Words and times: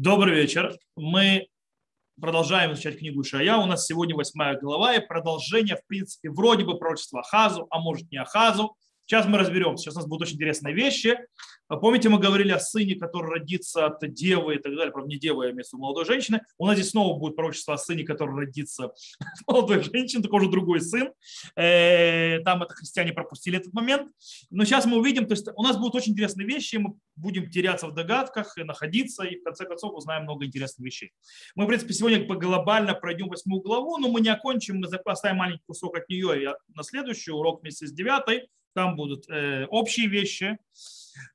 Добрый 0.00 0.32
вечер. 0.32 0.78
Мы 0.94 1.48
продолжаем 2.20 2.72
изучать 2.72 3.00
книгу 3.00 3.24
Шая. 3.24 3.56
У 3.56 3.66
нас 3.66 3.84
сегодня 3.84 4.14
восьмая 4.14 4.56
глава 4.56 4.94
и 4.94 5.04
продолжение, 5.04 5.74
в 5.74 5.84
принципе, 5.88 6.30
вроде 6.30 6.64
бы 6.64 6.78
пророчества 6.78 7.22
Ахазу, 7.22 7.66
а 7.68 7.80
может 7.80 8.08
не 8.12 8.18
Ахазу. 8.18 8.76
Сейчас 9.08 9.26
мы 9.26 9.38
разберемся. 9.38 9.84
Сейчас 9.84 9.94
у 9.94 9.98
нас 10.00 10.06
будут 10.06 10.28
очень 10.28 10.34
интересные 10.34 10.74
вещи. 10.74 11.18
Помните, 11.66 12.10
мы 12.10 12.18
говорили 12.18 12.50
о 12.50 12.60
сыне, 12.60 12.94
который 12.94 13.30
родится 13.30 13.86
от 13.86 14.00
девы 14.12 14.56
и 14.56 14.58
так 14.58 14.74
далее. 14.76 14.92
Правда, 14.92 15.08
не 15.08 15.18
девы, 15.18 15.48
а 15.48 15.50
вместо 15.50 15.78
молодой 15.78 16.04
женщины. 16.04 16.42
У 16.58 16.66
нас 16.66 16.76
здесь 16.76 16.90
снова 16.90 17.18
будет 17.18 17.34
пророчество 17.34 17.72
о 17.72 17.78
сыне, 17.78 18.04
который 18.04 18.34
родится 18.34 18.84
от 18.84 18.94
молодой 19.46 19.82
женщины, 19.82 20.22
такой 20.22 20.44
же 20.44 20.50
другой 20.50 20.82
сын. 20.82 21.10
Э, 21.56 22.40
там 22.40 22.62
это 22.62 22.74
христиане 22.74 23.14
пропустили 23.14 23.58
этот 23.58 23.72
момент. 23.72 24.12
Но 24.50 24.66
сейчас 24.66 24.84
мы 24.84 24.98
увидим, 24.98 25.26
то 25.26 25.32
есть 25.32 25.48
у 25.56 25.62
нас 25.62 25.78
будут 25.78 25.94
очень 25.94 26.12
интересные 26.12 26.46
вещи, 26.46 26.76
мы 26.76 26.92
будем 27.16 27.50
теряться 27.50 27.86
в 27.86 27.94
догадках, 27.94 28.58
и 28.58 28.62
находиться, 28.62 29.24
и 29.24 29.40
в 29.40 29.42
конце 29.42 29.64
концов 29.64 29.94
узнаем 29.94 30.24
много 30.24 30.44
интересных 30.44 30.84
вещей. 30.84 31.12
Мы, 31.54 31.64
в 31.64 31.68
принципе, 31.68 31.94
сегодня 31.94 32.26
глобально 32.26 32.92
пройдем 32.92 33.28
восьмую 33.28 33.62
главу, 33.62 33.96
но 33.96 34.08
мы 34.08 34.20
не 34.20 34.28
окончим, 34.28 34.80
мы 34.80 34.86
оставим 35.06 35.38
маленький 35.38 35.64
кусок 35.66 35.96
от 35.96 36.10
нее 36.10 36.56
на 36.74 36.82
следующий 36.82 37.30
урок 37.30 37.62
вместе 37.62 37.86
с 37.86 37.92
девятой. 37.92 38.50
Там 38.74 38.96
будут 38.96 39.28
э, 39.28 39.66
общие 39.66 40.08
вещи. 40.08 40.58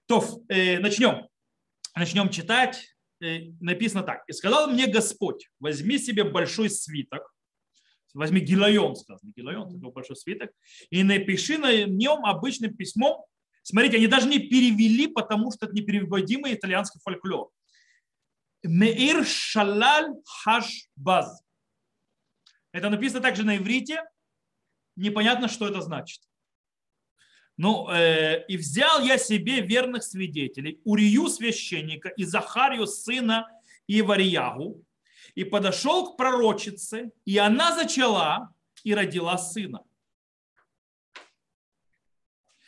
То, 0.05 0.43
э, 0.49 0.79
начнем. 0.79 1.27
Начнем 1.95 2.29
читать. 2.29 2.93
Э, 3.23 3.39
написано 3.59 4.03
так. 4.03 4.23
«И 4.27 4.33
сказал 4.33 4.69
мне 4.69 4.87
Господь, 4.87 5.49
возьми 5.59 5.97
себе 5.97 6.23
большой 6.23 6.69
свиток, 6.69 7.33
возьми 8.13 8.41
гилайон, 8.41 8.95
сказано, 8.95 9.31
гилайон, 9.35 9.73
такой 9.73 9.91
большой 9.91 10.15
свиток, 10.15 10.51
и 10.89 11.03
напиши 11.03 11.57
на 11.57 11.85
нем 11.85 12.25
обычным 12.25 12.75
письмом. 12.75 13.25
Смотрите, 13.63 13.97
они 13.97 14.07
даже 14.07 14.27
не 14.27 14.39
перевели, 14.39 15.07
потому 15.07 15.51
что 15.51 15.65
это 15.65 15.75
непереводимый 15.75 16.53
итальянский 16.53 16.99
фольклор. 17.01 17.49
Меир 18.63 19.25
шалаль 19.25 20.13
хаш 20.25 20.89
баз. 20.95 21.43
Это 22.73 22.89
написано 22.89 23.21
также 23.21 23.43
на 23.43 23.57
иврите. 23.57 24.03
Непонятно, 24.95 25.47
что 25.47 25.67
это 25.67 25.81
значит. 25.81 26.21
Ну, 27.57 27.87
э, 27.89 28.45
и 28.47 28.57
взял 28.57 29.01
я 29.01 29.17
себе 29.17 29.61
верных 29.61 30.03
свидетелей, 30.03 30.81
Урию 30.83 31.27
священника 31.27 32.09
и 32.09 32.23
Захарию 32.23 32.87
сына 32.87 33.47
Ивариягу, 33.87 34.83
и 35.35 35.43
подошел 35.43 36.13
к 36.13 36.17
пророчице, 36.17 37.11
и 37.25 37.37
она 37.37 37.75
зачала 37.75 38.53
и 38.83 38.93
родила 38.93 39.37
сына. 39.37 39.83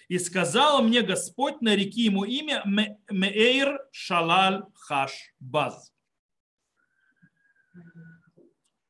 И 0.08 0.20
сказал 0.20 0.84
мне 0.84 1.02
Господь, 1.02 1.62
нареки 1.62 2.04
ему 2.04 2.24
имя 2.24 2.64
Меэйр 3.10 3.80
Шалаль 3.92 4.64
Хаш 4.76 5.34
Баз. 5.40 5.92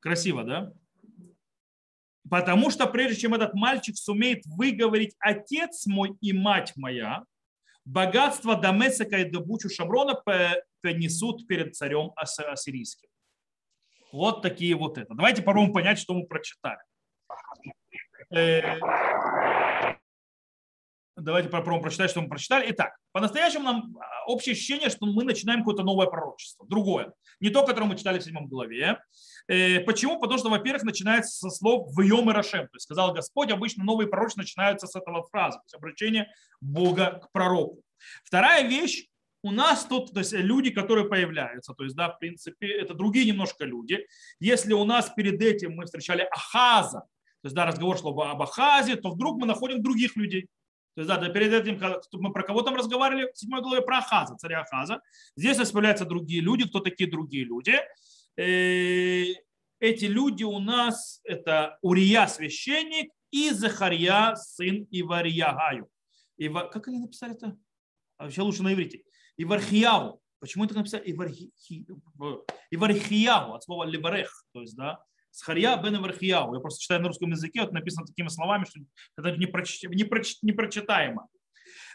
Красиво, 0.01 0.43
да? 0.43 0.73
Потому 2.29 2.71
что 2.71 2.87
прежде 2.87 3.21
чем 3.21 3.33
этот 3.33 3.53
мальчик 3.53 3.97
сумеет 3.97 4.45
выговорить 4.45 5.15
отец 5.19 5.85
мой 5.85 6.15
и 6.21 6.33
мать 6.33 6.73
моя, 6.75 7.23
богатство 7.83 8.55
Дамесека 8.55 9.17
и 9.17 9.29
добычу 9.29 9.69
Шамрона 9.69 10.21
понесут 10.81 11.47
перед 11.47 11.75
царем 11.75 12.11
ассирийским. 12.15 13.09
Вот 14.11 14.41
такие 14.41 14.75
вот 14.75 14.97
это. 14.97 15.13
Давайте 15.13 15.41
попробуем 15.41 15.73
понять, 15.73 15.99
что 15.99 16.13
мы 16.13 16.25
прочитали. 16.25 16.79
Давайте 21.17 21.47
попробуем 21.47 21.81
прочитать, 21.81 22.11
что 22.11 22.21
мы 22.21 22.27
прочитали. 22.27 22.65
Итак, 22.71 22.97
по-настоящему 23.13 23.63
нам 23.63 23.97
а, 23.97 24.25
общее 24.25 24.51
ощущение, 24.51 24.89
что 24.89 25.05
мы 25.05 25.23
начинаем 25.23 25.59
какое-то 25.59 25.83
новое 25.83 26.07
пророчество, 26.07 26.67
другое. 26.67 27.13
Не 27.39 27.49
то, 27.49 27.65
которое 27.65 27.85
мы 27.85 27.95
читали 27.95 28.19
в 28.19 28.23
седьмом 28.23 28.47
главе. 28.47 28.99
Э, 29.47 29.79
почему? 29.79 30.19
Потому 30.19 30.39
что, 30.39 30.49
во-первых, 30.49 30.83
начинается 30.83 31.37
со 31.37 31.49
слов 31.49 31.89
«вьем 31.97 32.29
и 32.29 32.33
Рашем». 32.33 32.67
То 32.67 32.75
есть 32.75 32.83
сказал 32.83 33.13
Господь, 33.13 33.49
обычно 33.49 33.85
новые 33.85 34.07
пророчества 34.07 34.41
начинаются 34.41 34.87
с 34.87 34.95
этого 34.95 35.23
фразы, 35.23 35.59
то 35.59 35.63
есть 35.63 35.75
обращение 35.75 36.33
Бога 36.59 37.21
к 37.23 37.31
пророку. 37.31 37.81
Вторая 38.25 38.67
вещь, 38.67 39.07
у 39.41 39.51
нас 39.51 39.85
тут 39.85 40.11
то 40.11 40.19
есть 40.19 40.33
люди, 40.33 40.71
которые 40.71 41.07
появляются, 41.07 41.73
то 41.73 41.83
есть, 41.85 41.95
да, 41.95 42.09
в 42.09 42.19
принципе, 42.19 42.67
это 42.67 42.93
другие 42.93 43.25
немножко 43.25 43.63
люди. 43.63 44.05
Если 44.39 44.73
у 44.73 44.83
нас 44.83 45.09
перед 45.15 45.41
этим 45.41 45.75
мы 45.75 45.85
встречали 45.85 46.27
Ахаза, 46.31 47.01
то 47.45 47.47
есть, 47.47 47.55
да, 47.55 47.67
разговор 47.67 47.97
шел 47.97 48.19
об 48.19 48.41
Ахазе, 48.41 48.95
то 48.95 49.11
вдруг 49.11 49.39
мы 49.39 49.45
находим 49.45 49.83
других 49.83 50.15
людей. 50.15 50.47
То 50.95 51.01
есть, 51.01 51.07
да, 51.09 51.29
перед 51.29 51.51
этим 51.51 51.79
мы 52.13 52.31
про 52.31 52.43
кого 52.43 52.61
там 52.61 52.75
разговаривали 52.75 53.29
в 53.31 53.37
седьмой 53.37 53.61
главе 53.61 53.81
про 53.81 53.97
Ахаза, 53.97 54.37
царя 54.37 54.61
Ахаза. 54.61 55.01
Здесь 55.35 55.57
появляются 55.71 56.05
другие 56.05 56.41
люди. 56.41 56.67
Кто 56.67 56.79
такие 56.79 57.09
другие 57.09 57.43
люди? 57.43 57.75
Э, 58.37 59.33
эти 59.79 60.05
люди 60.05 60.43
у 60.45 60.59
нас 60.59 61.19
это 61.25 61.77
Урия 61.81 62.27
священник 62.27 63.11
и 63.29 63.49
Захарья 63.49 64.35
сын 64.35 64.87
Иварьягаю. 64.89 65.89
Ива... 66.37 66.69
Как 66.71 66.87
они 66.87 66.99
написали 66.99 67.35
это? 67.35 67.57
А 68.17 68.23
вообще 68.23 68.41
лучше 68.41 68.63
на 68.63 68.73
иврите. 68.73 69.03
Ивархияу. 69.37 70.21
Почему 70.39 70.63
это 70.63 70.75
написали 70.75 71.03
Ивархи... 71.11 71.51
Ивархияу 72.71 73.53
от 73.53 73.63
слова 73.63 73.83
леварех, 73.83 74.45
то 74.53 74.61
есть, 74.61 74.75
да, 74.75 75.03
Схарья 75.35 75.75
бен 75.75 75.97
Ивархияу. 75.97 76.53
Я 76.53 76.59
просто 76.61 76.81
читаю 76.81 77.01
на 77.01 77.09
русском 77.09 77.29
языке, 77.29 77.61
это 77.61 77.73
написано 77.73 78.05
такими 78.05 78.29
словами, 78.29 78.65
что 78.65 78.79
это 79.17 79.35
непрочитаемо. 79.37 81.27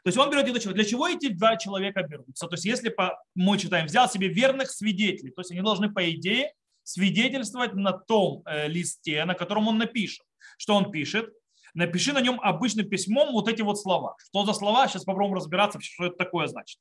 То 0.02 0.08
есть 0.08 0.18
он 0.18 0.30
берет 0.30 0.48
и 0.48 0.72
для 0.72 0.84
чего 0.84 1.08
эти 1.08 1.28
два 1.28 1.56
человека 1.56 2.02
берутся? 2.02 2.46
То 2.46 2.54
есть 2.54 2.64
если 2.66 2.94
мы 3.34 3.58
читаем, 3.58 3.86
взял 3.86 4.10
себе 4.10 4.28
верных 4.28 4.70
свидетелей, 4.70 5.30
то 5.30 5.40
есть 5.40 5.50
они 5.52 5.62
должны, 5.62 5.90
по 5.90 6.10
идее, 6.10 6.52
свидетельствовать 6.82 7.74
на 7.74 7.92
том 7.92 8.42
э, 8.46 8.68
листе, 8.68 9.24
на 9.24 9.34
котором 9.34 9.68
он 9.68 9.78
напишет. 9.78 10.24
Что 10.58 10.74
он 10.74 10.90
пишет? 10.90 11.30
Напиши 11.72 12.12
на 12.12 12.20
нем 12.20 12.40
обычным 12.40 12.88
письмом 12.88 13.32
вот 13.32 13.48
эти 13.48 13.62
вот 13.62 13.80
слова. 13.80 14.16
Что 14.18 14.44
за 14.44 14.52
слова? 14.52 14.88
Сейчас 14.88 15.04
попробуем 15.04 15.36
разбираться, 15.36 15.78
что 15.80 16.06
это 16.06 16.16
такое 16.16 16.46
значит. 16.46 16.78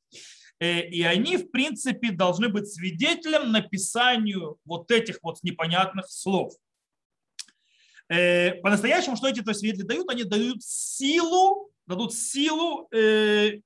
Э, 0.59 0.81
и 0.81 1.03
они, 1.03 1.37
в 1.37 1.51
принципе, 1.51 2.11
должны 2.11 2.49
быть 2.49 2.67
свидетелем 2.67 3.51
написанию 3.51 4.57
вот 4.65 4.91
этих 4.91 5.19
вот 5.23 5.41
непонятных 5.43 6.09
слов. 6.09 6.53
Э, 8.09 8.55
по-настоящему, 8.55 9.15
что 9.15 9.29
эти 9.29 9.41
то 9.41 9.53
свидетели 9.53 9.83
дают? 9.83 10.09
Они 10.09 10.23
дают 10.23 10.61
силу, 10.61 11.71
дадут 11.85 12.13
силу 12.13 12.87
э, 12.93 13.61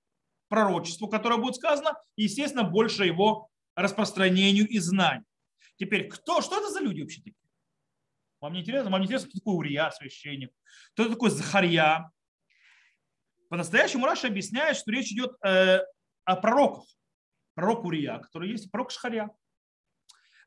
пророчеству, 0.50 1.08
которое 1.08 1.38
будет 1.38 1.56
сказано, 1.56 1.94
и, 2.16 2.24
естественно, 2.24 2.64
больше 2.64 3.06
его 3.06 3.50
распространению 3.76 4.68
и 4.68 4.78
знанию. 4.78 5.26
Теперь, 5.78 6.08
кто, 6.08 6.42
что 6.42 6.59
это 6.59 6.70
за 6.70 6.80
люди 6.80 7.02
вообще 7.02 7.22
такие? 7.22 7.36
Вам 8.40 8.53
не 8.53 8.59
интересно? 8.62 8.92
Вам 8.92 9.02
не 9.02 9.08
интересно, 9.08 9.30
кто 9.30 9.40
такой 9.40 9.56
Урия, 9.56 9.90
священник? 9.90 10.52
Кто 10.94 11.09
такой 11.09 11.32
Захарья? 11.32 12.12
По-настоящему 13.50 14.06
Раша 14.06 14.28
объясняет, 14.28 14.78
что 14.78 14.92
речь 14.92 15.12
идет 15.12 15.32
о 16.25 16.35
пророках. 16.35 16.85
Пророк 17.56 17.85
Урия, 17.85 18.17
который 18.19 18.50
есть, 18.50 18.72
пророк 18.72 18.91
Шхарья. 18.91 19.29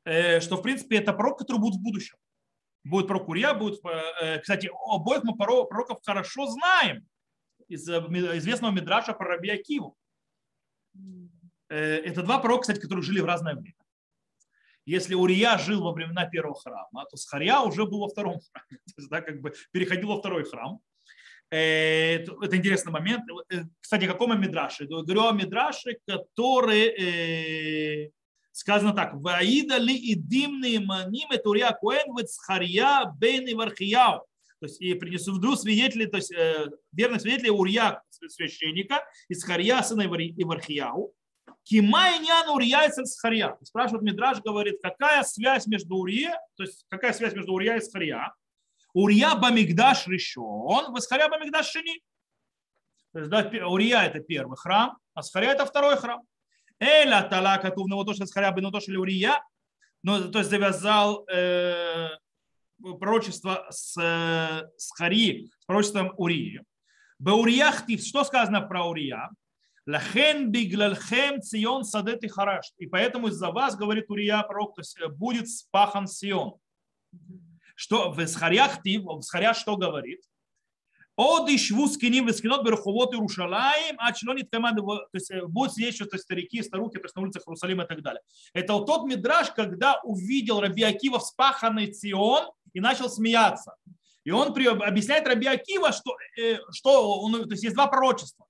Э, 0.05 0.41
что, 0.41 0.57
в 0.57 0.63
принципе, 0.63 0.99
это 0.99 1.13
пророк, 1.13 1.39
который 1.39 1.59
будет 1.59 1.77
в 1.77 1.83
будущем. 1.83 2.17
Будет 2.85 3.09
пророк 3.09 3.29
Урия, 3.29 3.55
будет... 3.55 3.81
Э, 3.85 4.39
кстати, 4.39 4.71
обоих 4.89 5.25
мы 5.25 5.37
пророков 5.37 5.99
хорошо 6.05 6.47
знаем 6.47 7.07
из 7.69 7.89
э, 7.89 7.99
известного 8.39 8.73
Мидраша 8.73 9.13
про 9.13 9.29
Раби 9.29 9.51
Акиву. 9.51 9.97
Это 11.69 12.23
два 12.23 12.39
пророка, 12.39 12.63
кстати, 12.63 12.79
которые 12.79 13.03
жили 13.03 13.21
в 13.21 13.27
разное 13.27 13.57
время. 13.57 13.75
Если 14.85 15.15
Урия 15.15 15.59
жил 15.59 15.83
во 15.83 15.93
времена 15.93 16.27
первого 16.27 16.55
храма, 16.55 17.05
то 17.11 17.17
Схарья 17.17 17.63
уже 17.63 17.85
был 17.87 18.01
во 18.01 18.09
втором 18.09 18.39
храме. 18.53 18.81
То 18.87 18.95
есть, 18.99 19.11
да, 19.11 19.21
как 19.21 19.41
бы 19.41 19.53
переходил 19.73 20.09
во 20.09 20.19
второй 20.19 20.45
храм. 20.45 20.79
Э, 21.51 22.17
это 22.19 22.57
интересный 22.57 22.93
момент. 22.93 23.25
Э, 23.51 23.63
кстати, 23.81 24.05
о 24.05 24.13
каком 24.13 24.41
Мидраше? 24.41 24.87
Говорю 24.87 25.27
о 25.27 25.33
Мидраше, 25.33 25.99
который 26.07 26.87
э, 26.89 28.11
сказано 28.53 28.93
так. 28.93 29.15
Ваида 29.15 29.77
ли 29.79 29.97
и 29.97 30.15
димные 30.15 30.81
маним 30.81 31.31
это 31.31 31.49
урия 31.49 31.71
коэн 31.71 32.17
вецхарья 32.17 33.13
бен 33.19 33.47
и 33.47 33.55
вархияу. 33.55 34.27
То 34.59 34.67
есть 34.67 34.81
и 34.81 34.95
принесу 34.95 35.57
свидетели, 35.57 36.07
то 36.07 36.17
есть 36.17 36.33
э, 36.33 36.71
верных 36.93 37.21
свидетелей 37.21 37.51
Урия 37.51 38.03
священника, 38.11 39.05
из 39.29 39.45
Харья 39.45 39.83
сына 39.83 40.03
Ивархияу. 40.03 41.13
Кимайнян 41.63 42.49
Урия 42.49 42.87
и 42.87 43.05
Схарья. 43.05 43.57
Спрашивает 43.63 44.03
Мидраш, 44.03 44.41
говорит, 44.41 44.77
какая 44.83 45.23
связь 45.25 45.67
между 45.67 45.97
Урия, 45.97 46.41
то 46.57 46.63
есть 46.63 46.87
какая 46.89 47.13
связь 47.13 47.35
между 47.35 47.53
Урия 47.53 47.77
и 47.77 47.81
Схарья? 47.81 48.33
Урия 48.97 49.35
Бамигдаш 49.35 50.07
решен, 50.07 50.93
Васхаря 50.93 51.29
Бамигдаш 51.29 51.67
шини. 51.67 52.01
То 53.13 53.19
есть, 53.19 53.31
да, 53.31 53.69
Урия 53.69 54.01
это 54.03 54.21
первый 54.21 54.57
храм, 54.57 54.97
а 55.13 55.23
Схаря 55.23 55.53
это 55.53 55.67
второй 55.67 55.97
храм. 55.97 56.23
Эля 56.79 57.23
тала 57.29 57.59
катув 57.59 57.89
на 57.89 58.03
то, 58.05 58.15
Схаря 58.15 58.53
бы 58.53 58.63
то, 58.63 58.81
что 58.81 58.93
Урия, 58.93 59.43
ну, 60.03 60.31
то 60.31 60.39
есть 60.39 60.51
завязал 60.51 61.27
э, 61.29 62.09
пророчество 62.99 63.67
с, 63.69 63.93
с 64.79 64.91
Хари, 64.97 65.51
с 65.61 65.67
пророчеством 65.67 66.15
Урии. 66.17 66.63
Баурия 67.19 67.73
хтив, 67.73 68.01
что 68.01 68.25
сказано 68.25 68.63
про 68.63 68.85
Урия? 68.85 69.29
Лахен 69.87 70.51
биглальхем 70.51 71.43
цион 71.43 71.85
садет 71.85 72.25
и 72.25 72.29
хараш. 72.29 72.73
И 72.79 72.87
поэтому 72.87 73.29
из-за 73.29 73.51
вас, 73.51 73.77
говорит 73.77 74.11
Урия 74.11 74.43
пророк, 74.43 74.75
есть 74.81 74.99
будет 75.19 75.51
спахан 75.51 76.07
Сион. 76.07 76.55
Что 77.77 78.11
в 78.11 78.25
Исхарях, 78.25 78.81
в 78.83 79.21
Исхарях 79.21 79.57
что 79.57 79.77
говорит? 79.77 80.23
Од 81.15 81.49
ишву 81.49 81.89
скиним 81.89 82.27
вескинот 82.27 82.63
беруховод 82.63 83.15
Иерушалаем, 83.15 83.97
а 83.99 84.13
члонит 84.13 84.51
команды, 84.51 84.83
то 84.83 85.09
есть 85.15 85.33
будут 85.47 85.73
сидеть 85.73 85.95
что 85.95 86.05
то 86.05 86.19
старики, 86.19 86.63
старухи, 86.63 86.99
то 86.99 87.05
есть 87.05 87.17
на 87.17 87.23
улицах 87.23 87.43
Иерусалима 87.47 87.85
и 87.85 87.87
так 87.87 88.03
далее. 88.03 88.21
Это 88.53 88.75
вот 88.75 88.87
тот 88.87 89.07
мидраж, 89.07 89.51
когда 89.53 90.01
увидел 90.03 90.61
Раби 90.61 90.83
Акива 90.83 91.19
вспаханный 91.19 91.87
Цион 91.87 92.51
и 92.75 92.81
начал 92.81 93.09
смеяться. 93.09 93.77
И 94.25 94.31
он 94.31 94.49
объясняет 94.49 95.27
Раби 95.27 95.47
Акива, 95.47 95.93
что, 95.93 96.17
что 96.71 97.21
он, 97.21 97.45
то 97.45 97.53
есть 97.53 97.63
есть 97.63 97.77
два 97.77 97.87
пророчества. 97.87 98.47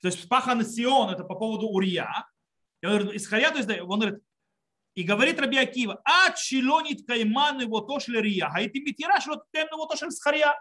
То 0.00 0.08
есть 0.08 0.20
вспаханный 0.20 0.64
Сион, 0.64 1.10
это 1.10 1.24
по 1.24 1.34
поводу 1.34 1.68
Урия. 1.68 2.28
И 2.82 2.86
он 2.86 2.98
говорит, 2.98 3.14
исходя, 3.14 3.50
то 3.50 3.56
есть 3.56 3.68
он 3.68 3.98
говорит, 3.98 4.20
и 4.96 5.02
говорит 5.02 5.38
Раби 5.38 5.58
Акива, 5.58 6.00
а 6.04 6.32
чилонит 6.32 7.06
кайман 7.06 7.60
его 7.60 7.80
тошли 7.80 8.20
рия, 8.20 8.50
а 8.52 8.62
эти 8.62 8.78
митираж 8.78 9.26
вот 9.26 9.44
темно 9.52 9.76
его 9.76 9.86
тошли 9.86 10.10
схарья. 10.10 10.54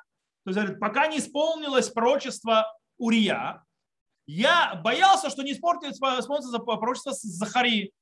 То 0.44 0.50
есть, 0.52 0.60
говорит, 0.60 0.80
пока 0.80 1.08
не 1.08 1.20
исполнилось 1.20 1.90
пророчество 1.90 2.68
Урия, 2.98 3.66
я 4.28 4.76
боялся, 4.84 5.30
что 5.30 5.42
не 5.42 5.54
испортится 5.54 6.60
пророчество 6.60 7.14
Захарии. 7.14 7.94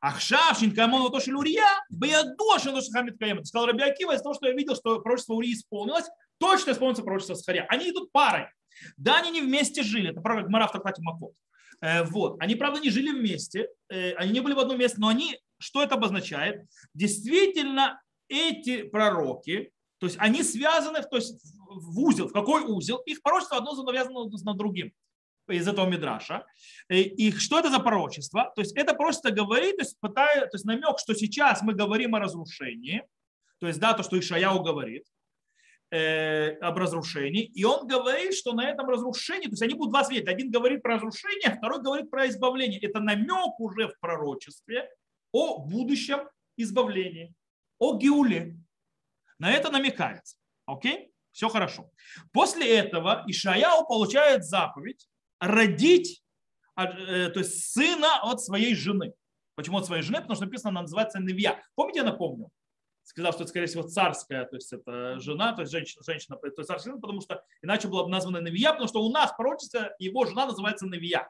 Ахшав, 0.00 0.56
Шинкаймон, 0.56 1.10
Тошель 1.10 1.34
Урия, 1.34 1.66
Баядо, 1.90 2.58
что 2.58 2.80
Хамид 2.92 3.18
Каем. 3.18 3.44
Сказал 3.44 3.66
Раби 3.66 3.82
Акива 3.82 4.14
из 4.14 4.22
того, 4.22 4.34
что 4.34 4.46
я 4.46 4.54
видел, 4.54 4.76
что 4.76 5.00
пророчество 5.00 5.34
Урии 5.34 5.54
исполнилось, 5.54 6.06
точно 6.38 6.70
исполнится 6.70 7.02
пророчество 7.02 7.34
Захария. 7.34 7.66
Они 7.68 7.90
идут 7.90 8.12
парой. 8.12 8.46
Да, 8.96 9.18
они 9.18 9.32
не 9.32 9.40
вместе 9.40 9.82
жили. 9.82 10.10
Это 10.10 10.20
правда 10.20 10.46
Гмара 10.46 10.68
в. 10.68 11.34
Э, 11.80 12.04
вот. 12.04 12.40
Они, 12.40 12.54
правда, 12.54 12.80
не 12.80 12.90
жили 12.90 13.10
вместе, 13.10 13.68
э, 13.88 14.12
они 14.12 14.32
не 14.32 14.40
были 14.40 14.54
в 14.54 14.58
одном 14.58 14.78
месте, 14.78 14.98
но 15.00 15.08
они, 15.08 15.38
что 15.58 15.82
это 15.82 15.94
обозначает? 15.94 16.66
Действительно, 16.94 18.00
эти 18.28 18.82
пророки, 18.82 19.72
то 19.98 20.06
есть 20.06 20.16
они 20.20 20.42
связаны 20.42 21.02
то 21.02 21.16
есть 21.16 21.40
в 21.68 22.00
узел. 22.00 22.28
В 22.28 22.32
какой 22.32 22.62
узел? 22.62 22.98
Их 23.06 23.22
пророчество 23.22 23.58
одно 23.58 23.74
завязано 23.74 24.28
на 24.44 24.54
другим 24.54 24.92
из 25.48 25.66
этого 25.66 25.86
мидраша. 25.86 26.44
И 26.90 27.32
что 27.32 27.58
это 27.58 27.70
за 27.70 27.80
пророчество? 27.80 28.52
То 28.54 28.60
есть 28.60 28.76
это 28.76 28.94
просто 28.94 29.30
говорит, 29.30 29.76
то 29.76 29.82
есть, 29.82 29.98
пытает, 29.98 30.50
то 30.50 30.56
есть 30.56 30.64
намек, 30.64 30.98
что 30.98 31.14
сейчас 31.14 31.62
мы 31.62 31.74
говорим 31.74 32.14
о 32.14 32.20
разрушении, 32.20 33.02
то 33.58 33.66
есть 33.66 33.80
да, 33.80 33.94
то, 33.94 34.02
что 34.02 34.18
Ишаяу 34.18 34.62
говорит, 34.62 35.04
э, 35.90 36.50
об 36.60 36.76
разрушении. 36.76 37.44
И 37.44 37.64
он 37.64 37.86
говорит, 37.86 38.34
что 38.34 38.52
на 38.52 38.68
этом 38.68 38.88
разрушении, 38.88 39.44
то 39.44 39.52
есть 39.52 39.62
они 39.62 39.74
будут 39.74 39.92
два 39.92 40.04
свидетеля. 40.04 40.32
Один 40.32 40.50
говорит 40.50 40.82
про 40.82 40.96
разрушение, 40.96 41.56
второй 41.56 41.82
говорит 41.82 42.10
про 42.10 42.28
избавление. 42.28 42.78
Это 42.80 43.00
намек 43.00 43.58
уже 43.58 43.88
в 43.88 43.98
пророчестве 44.00 44.88
о 45.32 45.58
будущем 45.58 46.20
избавлении, 46.56 47.34
о 47.78 47.96
Геуле. 47.96 48.56
На 49.38 49.52
это 49.52 49.70
намекается. 49.70 50.36
Окей? 50.66 51.12
Все 51.32 51.48
хорошо. 51.48 51.90
После 52.32 52.76
этого 52.76 53.24
Ишаяу 53.26 53.86
получает 53.86 54.44
заповедь 54.44 55.08
родить 55.38 56.22
э, 56.76 57.30
то 57.30 57.38
есть 57.38 57.72
сына 57.72 58.20
от 58.22 58.42
своей 58.42 58.74
жены. 58.74 59.14
Почему 59.54 59.78
от 59.78 59.86
своей 59.86 60.02
жены? 60.02 60.18
Потому 60.18 60.36
что 60.36 60.44
написано, 60.44 60.70
она 60.70 60.82
называется 60.82 61.20
Невья. 61.20 61.62
Помните, 61.74 62.00
я 62.00 62.04
напомню? 62.04 62.48
Сказал, 63.04 63.32
что 63.32 63.42
это, 63.42 63.50
скорее 63.50 63.66
всего, 63.66 63.82
царская, 63.84 64.44
то 64.44 64.56
есть 64.56 64.72
это 64.72 65.18
жена, 65.18 65.54
то 65.54 65.62
есть 65.62 65.72
женщина, 65.72 66.02
женщина 66.04 66.36
то 66.36 66.46
есть 66.46 66.56
царская 66.66 66.94
потому 66.96 67.22
что 67.22 67.42
иначе 67.62 67.88
была 67.88 68.04
бы 68.04 68.10
названа 68.10 68.38
Невья, 68.38 68.70
потому 68.70 68.88
что 68.88 69.02
у 69.02 69.10
нас 69.10 69.32
в 69.32 69.36
пророчестве 69.36 69.94
его 69.98 70.26
жена 70.26 70.46
называется 70.46 70.86
Невья. 70.86 71.28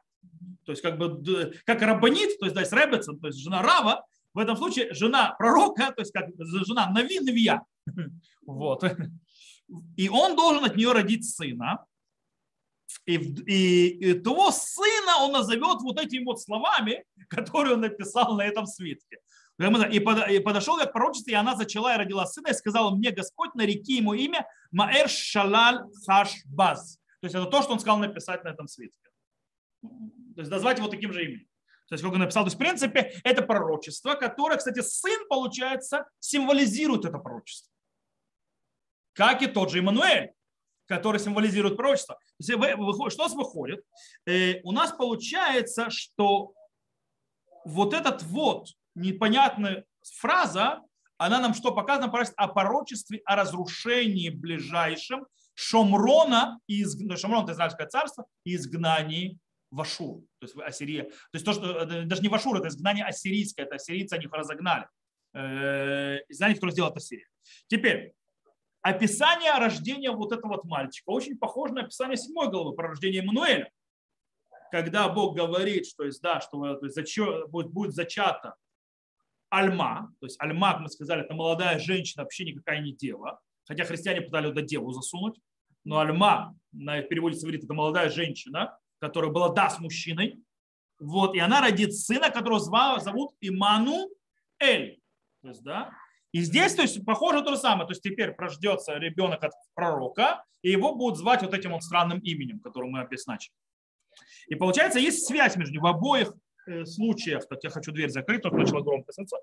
То 0.65 0.73
есть 0.73 0.83
как 0.83 0.99
бы 0.99 1.53
как 1.65 1.81
Рабанит, 1.83 2.39
то 2.39 2.47
есть 2.47 2.55
да, 2.55 2.63
Ребецин, 2.63 3.19
то 3.19 3.29
есть 3.29 3.39
жена 3.39 3.63
Рава, 3.63 4.05
в 4.35 4.39
этом 4.39 4.57
случае 4.57 4.93
жена 4.93 5.35
пророка, 5.39 5.93
то 5.93 6.03
есть 6.03 6.13
как 6.13 6.29
жена 6.39 6.91
Нави, 6.91 7.19
Невья. 7.19 7.63
Вот. 8.47 8.83
И 9.97 10.09
он 10.09 10.37
должен 10.37 10.65
от 10.65 10.77
нее 10.77 10.93
родить 10.93 11.29
сына. 11.29 11.85
И, 13.05 13.17
и, 13.17 14.11
и 14.11 14.15
того 14.15 14.51
сына 14.51 15.19
он 15.21 15.33
назовет 15.33 15.83
вот 15.83 16.01
этими 16.01 16.25
вот 16.25 16.41
словами, 16.41 17.05
которые 17.29 17.75
он 17.75 17.81
написал 17.81 18.37
на 18.37 18.43
этом 18.43 18.67
свитке. 18.67 19.19
И 19.59 20.41
подошел 20.41 20.79
я 20.79 20.87
к 20.87 20.93
пророчеству, 20.93 21.31
и 21.31 21.35
она 21.35 21.57
зачала 21.57 21.95
и 21.95 21.99
родила 21.99 22.27
сына, 22.27 22.49
и 22.49 22.55
сказала 22.55 22.95
мне, 22.95 23.11
Господь, 23.11 23.55
нареки 23.55 23.97
ему 23.97 24.15
имя 24.15 24.47
Маэр 24.71 25.09
Шалаль 25.09 25.81
Хашбаз. 26.07 26.99
То 27.21 27.25
есть 27.25 27.35
это 27.35 27.47
то, 27.47 27.63
что 27.63 27.73
он 27.73 27.81
сказал 27.81 27.99
написать 27.99 28.45
на 28.45 28.51
этом 28.51 28.69
свитке. 28.69 29.08
То 29.83 30.41
есть 30.41 30.51
назвать 30.51 30.79
его 30.79 30.89
таким 30.89 31.13
же 31.13 31.25
именем. 31.25 31.47
То 31.89 31.95
есть, 31.95 32.05
как 32.05 32.13
он 32.13 32.19
написал, 32.19 32.45
то 32.45 32.49
есть, 32.49 32.57
в 32.57 32.59
принципе, 32.59 33.15
это 33.25 33.43
пророчество, 33.43 34.15
которое, 34.15 34.59
кстати, 34.59 34.81
сын, 34.81 35.27
получается, 35.29 36.07
символизирует 36.21 37.07
это 37.07 37.19
пророчество 37.19 37.73
как 39.19 39.43
и 39.43 39.49
тот 39.49 39.73
же 39.73 39.81
Иммануэль, 39.81 40.33
который 40.87 41.19
символизирует 41.19 41.77
пророчество. 41.77 42.21
Что 42.41 42.57
у 42.57 43.19
нас 43.19 43.35
выходит? 43.35 43.85
Э, 44.27 44.61
у 44.63 44.71
нас 44.71 44.93
получается, 44.93 45.91
что 45.91 46.53
вот 47.65 47.95
этот 47.95 48.23
вот 48.23 48.69
непонятная 48.95 49.85
фраза, 50.21 50.83
она 51.17 51.41
нам 51.41 51.53
что 51.55 51.73
показана? 51.73 52.13
О 52.37 52.49
пророчестве, 52.49 53.21
о 53.25 53.35
разрушении 53.35 54.29
ближайшем 54.29 55.27
Шомрона, 55.55 56.61
из, 56.69 56.97
ну, 57.01 57.17
Шомрон 57.17 57.43
это 57.43 57.55
Израильское 57.55 57.89
царство, 57.89 58.25
и 58.45 58.55
изгнании 58.55 59.37
в 59.71 59.81
Ашур, 59.81 60.23
то 60.39 60.47
есть 60.47 60.57
Ассирия. 60.59 61.05
То 61.05 61.35
есть 61.35 61.45
то, 61.45 61.53
что, 61.53 61.83
э, 61.83 62.05
даже 62.05 62.23
не 62.23 62.29
в 62.29 62.35
Ашур, 62.35 62.59
это 62.59 62.69
изгнание 62.69 63.05
ассирийское, 63.05 63.67
это 63.67 63.77
ассирийцы, 63.77 64.15
они 64.15 64.25
их 64.25 64.33
разогнали. 64.33 64.87
Э, 65.35 66.19
изгнание, 66.29 66.55
которое 66.55 66.73
сделала 66.73 66.93
Ассирия. 66.95 67.27
Теперь, 67.67 68.15
описание 68.83 69.53
рождения 69.59 70.11
вот 70.11 70.33
этого 70.33 70.55
вот 70.55 70.65
мальчика 70.65 71.11
очень 71.11 71.37
похоже 71.37 71.75
на 71.75 71.83
описание 71.83 72.17
седьмой 72.17 72.51
главы 72.51 72.75
про 72.75 72.89
рождение 72.89 73.23
Эммануэля. 73.23 73.71
Когда 74.71 75.09
Бог 75.09 75.37
говорит, 75.37 75.87
что, 75.87 76.05
есть, 76.05 76.21
да, 76.23 76.41
что 76.41 76.77
то 76.77 76.87
есть, 76.87 77.19
будет, 77.51 77.71
будет 77.71 77.95
зачата 77.95 78.55
Альма, 79.51 80.13
то 80.21 80.27
есть 80.27 80.37
Альма, 80.41 80.79
мы 80.79 80.89
сказали, 80.89 81.23
это 81.23 81.35
молодая 81.35 81.79
женщина, 81.79 82.23
вообще 82.23 82.45
никакая 82.45 82.81
не 82.81 82.93
дева, 82.93 83.41
хотя 83.67 83.85
христиане 83.85 84.21
пытались 84.21 84.51
туда 84.51 84.63
деву 84.63 84.93
засунуть, 84.93 85.41
но 85.85 86.01
Альма, 86.01 86.55
на 86.73 87.01
переводе 87.01 87.41
говорит, 87.41 87.65
это 87.65 87.73
молодая 87.73 88.11
женщина, 88.11 88.79
которая 89.01 89.31
была 89.31 89.51
да 89.51 89.71
с 89.71 89.79
мужчиной, 89.79 90.43
вот, 90.99 91.35
и 91.35 91.39
она 91.39 91.61
родит 91.61 91.95
сына, 91.95 92.31
которого 92.31 92.61
зовут 93.01 93.35
Иману 93.41 94.09
Эль. 94.59 95.01
То 95.43 95.49
есть, 95.49 95.63
да, 95.63 95.93
и 96.33 96.41
здесь, 96.41 96.75
то 96.75 96.83
есть, 96.83 97.05
похоже 97.05 97.43
то 97.43 97.53
же 97.53 97.59
самое. 97.59 97.87
То 97.87 97.93
есть 97.93 98.03
теперь 98.03 98.35
рождется 98.37 98.95
ребенок 98.95 99.43
от 99.45 99.53
пророка, 99.75 100.45
и 100.63 100.71
его 100.71 100.95
будут 100.95 101.19
звать 101.19 101.43
вот 101.43 101.55
этим 101.55 101.73
вот 101.73 101.83
странным 101.83 102.19
именем, 102.19 102.61
которым 102.61 102.91
мы 102.91 103.01
обозначили. 103.01 103.55
И 104.49 104.55
получается, 104.55 104.99
есть 104.99 105.27
связь 105.27 105.57
между 105.57 105.73
ними. 105.73 105.83
В 105.83 105.87
обоих 105.87 106.33
э, 106.67 106.85
случаях, 106.85 107.47
так 107.49 107.63
я 107.63 107.71
хочу 107.71 107.93
дверь 107.93 108.11
закрыть, 108.11 108.43
только 108.43 108.59
начала 108.59 108.83
громко 108.83 109.07
писаться. 109.07 109.37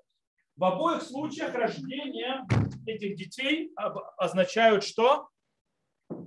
В 0.56 0.64
обоих 0.64 1.02
случаях 1.02 1.54
рождение 1.54 2.46
этих 2.86 3.16
детей 3.16 3.72
означают 4.16 4.84
что? 4.84 5.28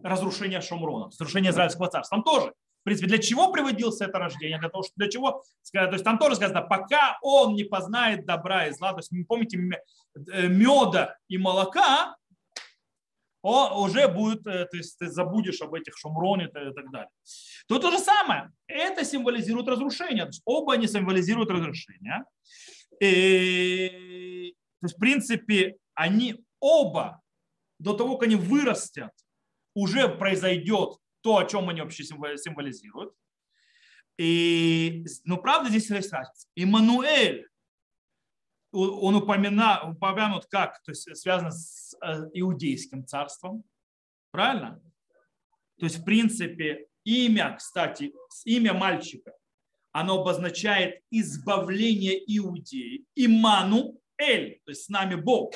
Разрушение 0.04 0.62
Шумрона, 0.62 1.06
разрушение 1.06 1.52
Израильского 1.52 1.88
царства. 1.88 2.18
Там 2.18 2.24
тоже 2.24 2.54
в 2.82 2.84
принципе, 2.84 3.08
для 3.08 3.18
чего 3.18 3.52
приводился 3.52 4.06
это 4.06 4.20
рождение? 4.20 4.60
Для 4.60 4.70
того, 4.70 4.84
что 4.84 4.94
для 4.96 5.10
чего? 5.10 5.44
То 5.72 5.92
есть 5.92 6.04
там 6.04 6.18
тоже 6.18 6.36
сказано, 6.36 6.62
пока 6.62 7.18
он 7.22 7.56
не 7.56 7.64
познает 7.64 8.26
добра 8.26 8.68
и 8.68 8.72
зла, 8.72 8.94
то 8.94 9.00
есть, 9.00 9.12
помните, 9.28 9.58
э, 10.32 10.48
меда 10.48 11.18
и 11.28 11.38
молока, 11.38 12.16
он 13.42 13.90
уже 13.90 14.08
будет, 14.08 14.46
э, 14.48 14.66
то 14.66 14.78
есть 14.78 14.98
ты 14.98 15.08
забудешь 15.08 15.62
об 15.62 15.74
этих 15.74 15.98
шумроне 15.98 16.46
и 16.46 16.74
так 16.74 16.92
далее. 16.92 17.10
То 17.68 17.80
то 17.80 17.92
же 17.92 18.00
самое. 18.00 18.52
Это 18.68 19.06
символизирует 19.06 19.68
разрушение. 19.68 20.24
То 20.24 20.30
есть 20.30 20.42
оба 20.46 20.74
они 20.74 20.88
символизируют 20.88 21.50
разрушение. 21.50 22.26
И, 23.02 24.56
то 24.82 24.86
есть, 24.86 24.96
в 24.96 25.00
принципе, 25.00 25.78
они 25.94 26.44
оба 26.60 27.22
до 27.80 27.94
того, 27.94 28.18
как 28.18 28.28
они 28.28 28.36
вырастят, 28.36 29.12
уже 29.74 30.10
произойдет 30.10 30.98
то, 31.22 31.38
о 31.38 31.46
чем 31.46 31.70
они 31.70 31.82
вообще 31.82 32.04
символизируют. 32.04 33.14
И, 34.18 35.06
но 35.24 35.38
правда 35.38 35.70
здесь 35.70 35.90
есть 35.90 36.12
разница. 36.12 36.48
Иммануэль, 36.56 37.48
он 38.72 39.16
упомина, 39.16 39.90
упомянут 39.90 40.46
как, 40.48 40.82
то 40.84 40.92
есть 40.92 41.16
связано 41.18 41.52
с 41.52 41.96
э, 42.04 42.30
иудейским 42.34 43.06
царством. 43.06 43.64
Правильно? 44.32 44.82
То 45.80 45.86
есть, 45.86 46.00
в 46.00 46.04
принципе, 46.04 46.88
имя, 47.04 47.56
кстати, 47.58 48.14
имя 48.44 48.74
мальчика, 48.74 49.34
оно 49.92 50.22
обозначает 50.22 51.02
избавление 51.10 52.22
иудеи. 52.38 53.06
Иману 53.16 54.00
Эль, 54.18 54.60
то 54.66 54.72
есть 54.72 54.84
с 54.84 54.90
нами 54.90 55.16
Бог. 55.16 55.54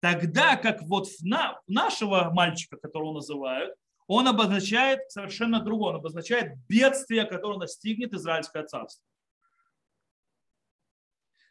Тогда 0.00 0.56
как 0.56 0.82
вот 0.82 1.08
на, 1.22 1.58
нашего 1.66 2.30
мальчика, 2.30 2.76
которого 2.76 3.14
называют, 3.14 3.74
он 4.06 4.28
обозначает 4.28 5.10
совершенно 5.10 5.60
другое. 5.60 5.90
Он 5.90 5.96
обозначает 5.96 6.58
бедствие, 6.68 7.24
которое 7.24 7.58
настигнет 7.58 8.12
Израильское 8.12 8.64
царство. 8.64 9.04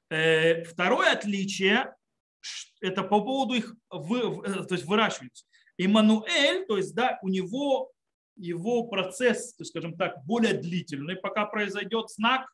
Э, 0.09 0.63
второе 0.63 1.13
отличие– 1.13 1.95
это 2.81 3.03
по 3.03 3.21
поводу 3.21 3.55
их 3.55 3.75
вы, 3.89 4.19
э, 4.19 4.65
то 4.65 4.75
есть 4.75 4.85
выращивания. 4.85 5.31
Иммануэль, 5.77 6.65
то 6.67 6.77
есть 6.77 6.93
да, 6.93 7.17
у 7.23 7.29
него 7.29 7.91
его 8.35 8.83
процесс, 8.87 9.55
то 9.55 9.61
есть, 9.61 9.71
скажем 9.71 9.97
так, 9.97 10.23
более 10.25 10.53
длительный, 10.53 11.15
пока 11.15 11.45
произойдет 11.45 12.09
знак, 12.09 12.47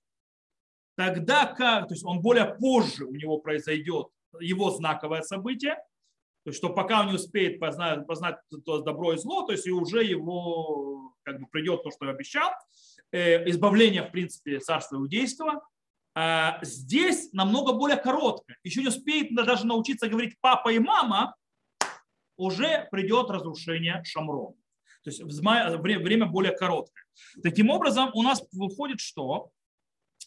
тогда 0.96 1.46
как, 1.46 1.88
то 1.88 1.94
есть 1.94 2.06
он 2.06 2.22
более 2.22 2.46
позже 2.46 3.06
у 3.06 3.14
него 3.14 3.40
произойдет 3.40 4.08
его 4.40 4.72
знаковое 4.72 5.22
событие, 5.22 5.78
есть 6.50 6.58
что 6.58 6.70
пока 6.70 7.02
он 7.02 7.08
не 7.08 7.16
успеет 7.16 7.60
познать, 7.60 8.06
познать 8.06 8.38
то 8.66 8.82
добро 8.82 9.14
и 9.14 9.18
зло, 9.18 9.44
то 9.44 9.52
есть 9.52 9.68
и 9.68 9.72
уже 9.72 10.04
его 10.04 11.14
как 11.24 11.40
бы 11.40 11.48
придет 11.48 11.84
то, 11.84 11.92
что 11.92 12.10
обещал, 12.10 12.52
э, 13.12 13.50
избавление, 13.50 14.04
в 14.04 14.12
принципе, 14.12 14.60
царства 14.60 14.98
иудейского, 14.98 15.62
а 16.16 16.60
здесь 16.64 17.32
намного 17.34 17.74
более 17.74 17.98
короткое. 17.98 18.58
Еще 18.64 18.82
не 18.82 18.88
успеет 18.88 19.34
даже 19.36 19.66
научиться 19.66 20.10
говорить 20.10 20.36
папа 20.42 20.70
и 20.70 20.80
мама, 20.80 21.36
уже 22.36 22.88
придет 22.92 23.30
разрушение 23.30 24.02
Шамрона. 24.06 24.56
То 25.04 25.10
есть 25.12 25.22
время 25.22 26.26
более 26.26 26.52
короткое. 26.52 27.06
Таким 27.44 27.70
образом, 27.70 28.12
у 28.14 28.24
нас 28.24 28.44
выходит 28.52 29.00
что? 29.00 29.52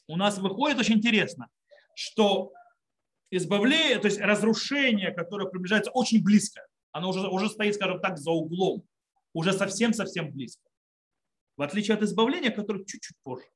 У 0.07 0.17
нас 0.17 0.38
выходит 0.38 0.79
очень 0.79 0.97
интересно, 0.97 1.49
что 1.95 2.52
избавление, 3.33 3.99
то 3.99 4.07
есть 4.07 4.21
разрушение, 4.21 5.11
которое 5.11 5.49
приближается 5.49 5.91
очень 5.91 6.23
близко, 6.23 6.65
оно 6.93 7.09
уже, 7.09 7.27
уже 7.29 7.49
стоит, 7.49 7.75
скажем 7.75 8.01
так, 8.01 8.19
за 8.19 8.31
углом, 8.31 8.87
уже 9.33 9.53
совсем-совсем 9.53 10.31
близко. 10.31 10.69
В 11.57 11.62
отличие 11.62 11.97
от 11.97 12.03
избавления, 12.03 12.51
которое 12.51 12.85
чуть-чуть 12.85 13.17
позже. 13.23 13.47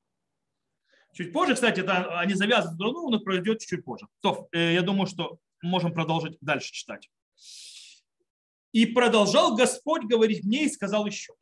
Чуть 1.13 1.31
позже, 1.31 1.53
кстати, 1.53 1.81
это, 1.81 2.19
они 2.19 2.33
завязаны 2.33 2.77
друг 2.77 2.93
другу, 2.93 3.11
но 3.11 3.19
пройдет 3.19 3.59
чуть 3.59 3.83
позже. 3.85 4.07
То, 4.21 4.47
э, 4.51 4.73
я 4.73 4.81
думаю, 4.81 5.07
что 5.07 5.39
можем 5.61 5.93
продолжить 5.93 6.37
дальше 6.41 6.71
читать. 6.71 7.09
И 8.71 8.85
продолжал 8.87 9.55
Господь 9.55 10.03
говорить 10.05 10.43
мне 10.43 10.65
и 10.65 10.69
сказал 10.69 11.05
еще. 11.05 11.33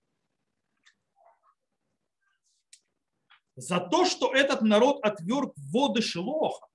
За 3.56 3.80
то, 3.80 4.06
что 4.06 4.34
этот 4.34 4.62
народ 4.62 5.04
отверг 5.04 5.54
воды 5.56 6.02
Шилоха, 6.02 6.68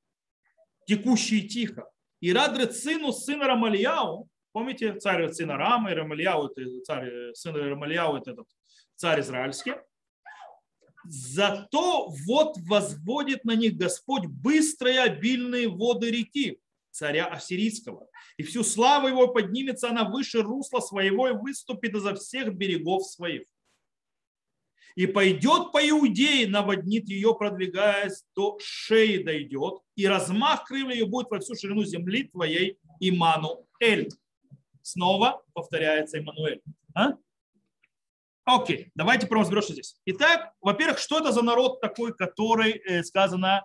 текущие 0.87 1.43
тихо. 1.43 1.89
И 2.21 2.33
Радрет 2.33 2.77
сыну 2.77 3.13
сына 3.13 3.47
Рамальяу, 3.47 4.29
помните, 4.53 4.99
царь 4.99 5.33
сына 5.33 5.57
Рама, 5.57 5.91
и 5.91 5.95
Рамальяу, 5.95 6.49
это 6.49 6.63
царь, 6.83 7.35
сын 7.35 7.55
Рамальяу, 7.55 8.17
это 8.17 8.33
этот 8.33 8.47
царь 8.97 9.21
израильский. 9.21 9.75
Зато 11.05 12.09
вот 12.27 12.57
возводит 12.69 13.45
на 13.45 13.55
них 13.55 13.77
Господь 13.77 14.27
быстрые 14.27 15.01
обильные 15.01 15.69
воды 15.69 16.11
реки, 16.11 16.61
царя 16.91 17.27
Ассирийского. 17.27 18.07
И 18.37 18.43
всю 18.43 18.63
славу 18.63 19.09
его 19.09 19.29
поднимется 19.29 19.89
она 19.89 20.05
выше 20.05 20.43
русла 20.43 20.81
своего 20.81 21.29
и 21.29 21.33
выступит 21.33 21.95
изо 21.95 22.15
всех 22.15 22.55
берегов 22.55 23.07
своих 23.07 23.45
и 24.97 25.07
пойдет 25.07 25.73
по 25.73 25.87
Иудее, 25.89 26.49
наводнит 26.49 27.09
ее, 27.09 27.35
продвигаясь 27.35 28.25
до 28.35 28.59
шеи 28.61 29.23
дойдет, 29.23 29.81
и 29.97 30.07
размах 30.07 30.65
крылья 30.65 30.93
ее 30.93 31.07
будет 31.07 31.31
во 31.31 31.39
всю 31.41 31.55
ширину 31.55 31.85
земли 31.85 32.25
твоей, 32.25 32.79
Имануэль. 33.01 34.09
Снова 34.83 35.43
повторяется 35.53 36.19
Имануэль. 36.19 36.61
А? 36.95 37.15
Окей, 38.45 38.91
давайте 38.95 39.27
прямо 39.27 39.45
что 39.45 39.73
здесь. 39.73 39.97
Итак, 40.07 40.53
во-первых, 40.61 40.99
что 40.99 41.19
это 41.19 41.33
за 41.33 41.43
народ 41.43 41.81
такой, 41.81 42.15
который 42.15 42.73
э, 42.73 43.03
сказано 43.05 43.65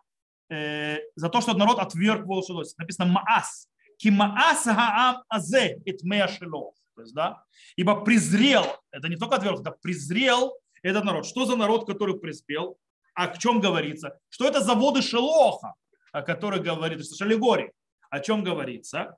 э, 0.50 1.00
за 1.16 1.30
то, 1.30 1.42
что 1.42 1.54
народ 1.58 1.80
отверг 1.80 2.26
волшебность. 2.26 2.78
Написано 2.78 3.12
Маас. 3.12 3.68
Кимаас 3.98 4.64
хаам 4.64 5.24
азе 5.30 5.82
итмея 5.86 6.28
То 6.28 7.02
есть, 7.02 7.14
да, 7.14 7.44
ибо 7.78 8.04
презрел, 8.04 8.66
это 8.92 9.08
не 9.08 9.16
только 9.16 9.38
отверг, 9.38 9.62
это 9.62 9.72
презрел 9.72 10.54
этот 10.86 11.04
народ. 11.04 11.26
Что 11.26 11.46
за 11.46 11.56
народ, 11.56 11.88
который 11.88 12.20
приспел? 12.20 12.78
О 13.14 13.36
чем 13.38 13.60
говорится? 13.60 14.20
Что 14.30 14.48
это 14.48 14.62
за 14.62 14.76
воды 14.76 15.02
Шелоха, 15.02 15.74
о 16.12 16.22
которых 16.22 16.62
говорит, 16.62 17.00
то 17.00 17.04
есть 17.04 17.22
аллегории. 17.22 17.72
О 18.10 18.20
чем 18.20 18.44
говорится? 18.44 19.18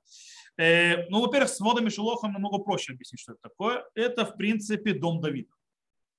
Э, 0.56 1.08
ну, 1.08 1.20
во-первых, 1.20 1.50
с 1.50 1.60
водами 1.60 1.88
Шелоха 1.88 2.28
намного 2.28 2.58
проще 2.58 2.92
объяснить, 2.92 3.20
что 3.20 3.32
это 3.32 3.42
такое. 3.42 3.84
Это, 3.94 4.24
в 4.24 4.36
принципе, 4.36 4.94
дом 4.94 5.20
Давида. 5.20 5.52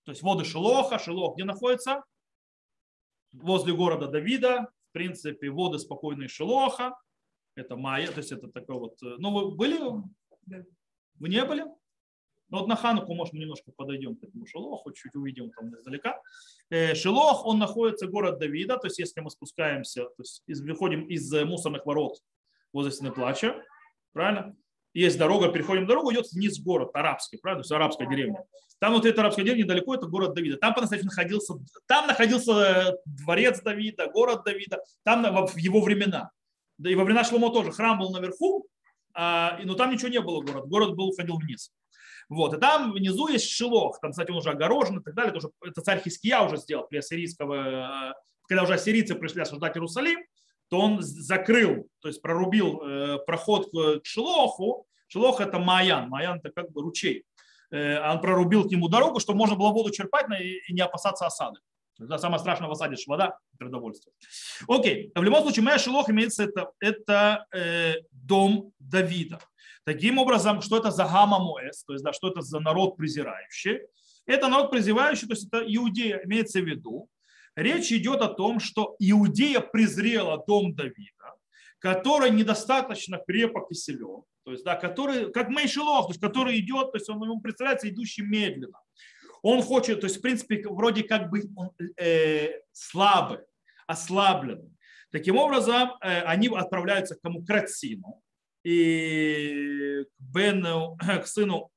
То 0.04 0.12
есть 0.12 0.22
воды 0.22 0.46
Шелоха, 0.46 1.00
Шелох 1.00 1.36
где 1.36 1.46
находится? 1.46 2.04
Возле 3.32 3.74
города 3.74 4.08
Давида. 4.08 4.70
В 4.90 4.94
принципе, 4.94 5.50
воды 5.50 5.80
спокойные 5.80 6.30
Шелоха. 6.30 6.96
Это 7.56 7.76
Майя, 7.76 8.08
то 8.08 8.20
есть 8.20 8.32
это 8.32 8.48
такой 8.50 8.78
вот... 8.78 9.02
Э, 9.04 9.16
ну, 9.18 9.32
вы 9.34 9.56
были? 9.56 9.80
Вы 11.16 11.30
не 11.30 11.44
были? 11.44 11.66
Но 12.50 12.58
ну, 12.58 12.64
вот 12.64 12.68
на 12.68 12.76
Хануку, 12.76 13.14
может, 13.14 13.34
мы 13.34 13.40
немножко 13.40 13.72
подойдем 13.72 14.16
к 14.16 14.24
этому 14.24 14.46
Шелоху, 14.48 14.92
чуть 14.92 15.16
увидим 15.16 15.52
там 15.52 15.74
издалека. 15.76 16.20
Э, 16.70 16.96
Шелох, 16.96 17.46
он 17.46 17.60
находится 17.60 18.08
город 18.08 18.40
Давида, 18.40 18.78
то 18.78 18.88
есть 18.88 18.98
если 18.98 19.22
мы 19.22 19.30
спускаемся, 19.30 20.06
то 20.06 20.24
есть 20.24 20.44
выходим 20.62 21.06
из 21.06 21.32
э, 21.32 21.46
мусорных 21.46 21.86
ворот 21.86 22.18
возле 22.74 22.92
стены 22.92 23.12
плача, 23.12 23.56
правильно? 24.14 24.56
Есть 24.94 25.20
дорога, 25.20 25.52
переходим 25.52 25.86
дорогу, 25.86 26.12
идет 26.12 26.32
вниз 26.32 26.60
город, 26.60 26.90
арабский, 26.94 27.38
правильно? 27.38 27.62
То 27.62 27.66
есть 27.66 27.72
арабская 27.72 28.08
деревня. 28.08 28.44
Там 28.80 28.94
вот 28.94 29.06
эта 29.06 29.22
арабская 29.22 29.44
деревня 29.44 29.64
недалеко, 29.64 29.94
это 29.94 30.08
город 30.08 30.34
Давида. 30.34 30.58
Там 30.58 30.74
по-настоящему 30.74 31.12
находился, 31.12 31.54
там 31.86 32.08
находился 32.08 32.52
э, 32.52 32.94
дворец 33.06 33.62
Давида, 33.62 34.08
город 34.08 34.44
Давида, 34.46 34.80
там 35.04 35.46
в 35.46 35.58
его 35.58 35.82
времена. 35.82 36.32
Да 36.80 36.90
и 36.90 36.96
во 36.96 37.04
времена 37.04 37.24
Шломо 37.24 37.52
тоже 37.52 37.72
храм 37.72 38.00
был 38.00 38.10
наверху, 38.12 38.66
а, 39.14 39.60
но 39.64 39.74
там 39.74 39.92
ничего 39.92 40.08
не 40.08 40.22
было 40.22 40.42
город. 40.42 40.68
Город 40.68 40.96
был, 40.96 41.10
уходил 41.10 41.38
вниз. 41.38 41.72
Вот. 42.30 42.54
И 42.54 42.58
там 42.58 42.94
внизу 42.94 43.28
есть 43.28 43.50
Шилох, 43.50 44.00
там, 44.00 44.12
кстати, 44.12 44.32
он 44.32 44.38
уже 44.38 44.52
огорожен 44.52 45.00
и 45.00 45.04
так 45.04 45.16
далее. 45.16 45.32
Это, 45.32 45.40
уже, 45.40 45.50
это 45.64 45.82
царь 45.82 46.02
Хиския 46.02 46.42
уже 46.42 46.58
сделал 46.58 46.86
при 46.88 46.98
ассирийского, 46.98 48.12
э, 48.12 48.14
когда 48.48 48.64
уже 48.64 48.76
ассирийцы 48.76 49.16
пришли 49.16 49.42
осаждать 49.42 49.76
Иерусалим, 49.76 50.20
то 50.70 50.80
он 50.80 51.02
закрыл, 51.02 51.90
то 52.00 52.08
есть 52.08 52.22
прорубил 52.22 52.82
э, 52.82 53.18
проход 53.26 53.72
к 53.72 54.06
Шилоху. 54.06 54.86
Шилох 55.08 55.42
это 55.42 55.58
Маян, 55.58 56.08
Маян 56.10 56.38
это 56.38 56.52
как 56.52 56.72
бы 56.72 56.84
ручей. 56.84 57.26
Э, 57.72 58.12
он 58.12 58.22
прорубил 58.22 58.68
к 58.68 58.72
нему 58.72 58.88
дорогу, 58.88 59.20
чтобы 59.20 59.40
можно 59.40 59.56
было 59.56 59.70
воду 59.70 59.90
черпать 59.90 60.28
и 60.40 60.72
не 60.72 60.82
опасаться 60.82 61.26
осады. 61.26 61.60
Это 62.00 62.18
самое 62.18 62.40
страшное 62.40 62.70
в 62.70 62.72
осаде– 62.72 62.96
вода 63.08 63.38
продовольствие. 63.58 64.14
Окей, 64.68 65.12
в 65.14 65.22
любом 65.22 65.42
случае, 65.42 65.64
моя 65.64 65.78
Шилох 65.78 66.10
имеется 66.10 66.44
это, 66.44 66.72
это 66.80 67.46
э, 67.54 67.96
дом 68.12 68.72
Давида. 68.80 69.40
Таким 69.90 70.20
образом, 70.20 70.62
что 70.62 70.78
это 70.78 70.92
за 70.92 71.04
гамма 71.06 71.40
моэс, 71.40 71.84
то 71.84 71.94
есть 71.94 72.06
да, 72.06 72.14
что 72.14 72.30
это 72.30 72.42
за 72.42 72.60
народ 72.60 72.96
презирающий? 72.96 73.80
Это 74.28 74.48
народ 74.48 74.70
презирающий, 74.70 75.28
то 75.28 75.34
есть 75.34 75.48
это 75.48 75.64
Иудея 75.66 76.22
имеется 76.26 76.62
в 76.62 76.66
виду. 76.66 77.10
Речь 77.56 77.92
идет 77.92 78.22
о 78.22 78.28
том, 78.28 78.60
что 78.60 78.96
Иудея 79.00 79.62
презрела 79.62 80.44
дом 80.46 80.76
Давида, 80.76 81.34
который 81.80 82.30
недостаточно 82.30 83.18
крепок 83.18 83.72
и 83.72 83.74
силен, 83.74 84.22
то 84.44 84.52
есть, 84.52 84.64
да, 84.64 84.76
который, 84.76 85.32
как 85.32 85.50
Мейшилов, 85.50 86.06
то 86.06 86.12
есть, 86.12 86.22
который 86.22 86.60
идет, 86.60 86.92
то 86.92 86.98
есть 87.00 87.10
он 87.10 87.24
ему 87.24 87.42
представляется 87.42 87.90
идущий 87.90 88.22
медленно. 88.22 88.80
Он 89.42 89.64
хочет, 89.64 90.02
то 90.02 90.06
есть, 90.06 90.18
в 90.18 90.22
принципе, 90.22 90.64
вроде 90.70 91.02
как 91.02 91.32
бы 91.32 91.42
он, 91.56 91.72
э, 92.00 92.62
слабый, 92.74 93.40
ослабленный. 93.88 94.70
Таким 95.12 95.38
образом, 95.38 95.94
э, 96.02 96.22
они 96.26 96.48
отправляются 96.48 97.16
к 97.16 97.22
кому? 97.22 97.44
К 97.44 97.50
Рацину 97.50 98.22
и 98.64 100.04
к 100.04 100.20
Бену, 100.20 100.98
к 101.22 101.28
сыну 101.28 101.72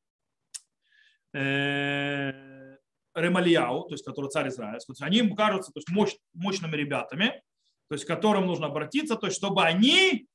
э, 1.32 2.76
Ремальяу, 3.14 3.84
то 3.84 3.94
есть 3.94 4.04
который 4.04 4.30
царь 4.30 4.48
Израильский, 4.48 4.94
они 5.00 5.18
им 5.18 5.34
кажутся 5.34 5.72
то 5.72 5.78
есть, 5.78 5.90
мощ, 5.90 6.12
мощными 6.32 6.76
ребятами, 6.76 7.42
то 7.88 7.94
есть 7.94 8.04
к 8.04 8.08
которым 8.08 8.46
нужно 8.46 8.66
обратиться, 8.66 9.16
то 9.16 9.26
есть 9.26 9.36
чтобы 9.36 9.62
они 9.62 10.26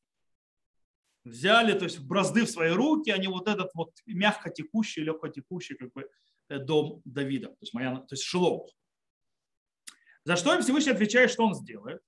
взяли 1.26 1.78
то 1.78 1.86
есть, 1.86 2.00
бразды 2.00 2.46
в 2.46 2.50
свои 2.50 2.72
руки, 2.72 3.10
они 3.10 3.28
вот 3.28 3.48
этот 3.48 3.72
вот 3.74 3.92
мягко 4.06 4.50
текущий, 4.50 5.02
легко 5.02 5.28
текущий 5.28 5.76
как 5.76 5.92
бы, 5.94 6.10
э, 6.50 6.60
дом 6.60 7.02
Давида, 7.06 7.50
то 7.50 7.58
есть, 7.62 7.74
моя, 7.74 7.96
то 7.96 8.14
есть 8.14 8.24
Шилов. 8.24 8.70
За 10.24 10.36
что 10.36 10.54
им 10.54 10.62
Всевышний 10.62 10.92
отвечает, 10.92 11.32
что 11.32 11.46
он 11.46 11.56
сделает? 11.56 12.02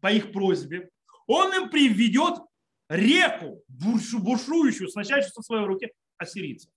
По 0.00 0.12
их 0.12 0.32
просьбе. 0.32 0.90
Он 1.26 1.52
им 1.52 1.68
приведет 1.68 2.38
реку, 2.88 3.62
бушующую, 3.68 4.88
сносящуюся 4.88 5.40
в 5.40 5.44
своей 5.44 5.64
руке 5.64 5.92
ассирийцев. 6.16 6.70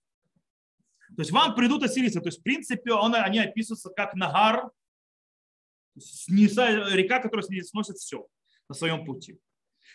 То 1.15 1.22
есть 1.22 1.32
вам 1.32 1.56
придут 1.56 1.84
ассирийцы. 1.84 2.22
То 2.22 2.27
есть, 2.27 2.39
в 2.39 2.44
принципе, 2.44 2.94
он, 2.94 3.15
они 3.15 3.39
описываются 3.39 3.89
как 3.89 4.13
нагар, 4.13 4.72
река, 5.96 7.20
которая 7.20 7.46
сносит 7.63 7.98
все 7.98 8.25
на 8.70 8.75
своем 8.75 9.06
пути. 9.06 9.39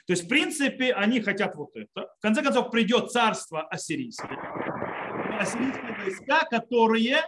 То 0.06 0.12
есть, 0.12 0.25
в 0.25 0.28
принципе, 0.28 0.92
они 0.92 1.20
хотят 1.20 1.54
вот 1.56 1.75
это. 1.75 2.14
В 2.18 2.20
конце 2.20 2.42
концов, 2.42 2.70
придет 2.70 3.11
царство 3.11 3.62
ассирийское. 3.62 4.38
ассирийские 5.40 5.96
войска, 5.96 6.44
которые 6.44 7.25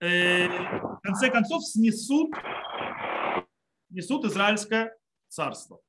э, 0.00 0.48
в 0.48 1.00
конце 1.02 1.30
концов 1.30 1.64
снесут, 1.64 2.30
несут 3.90 4.24
Израильское 4.24 4.96
царство 5.28 5.80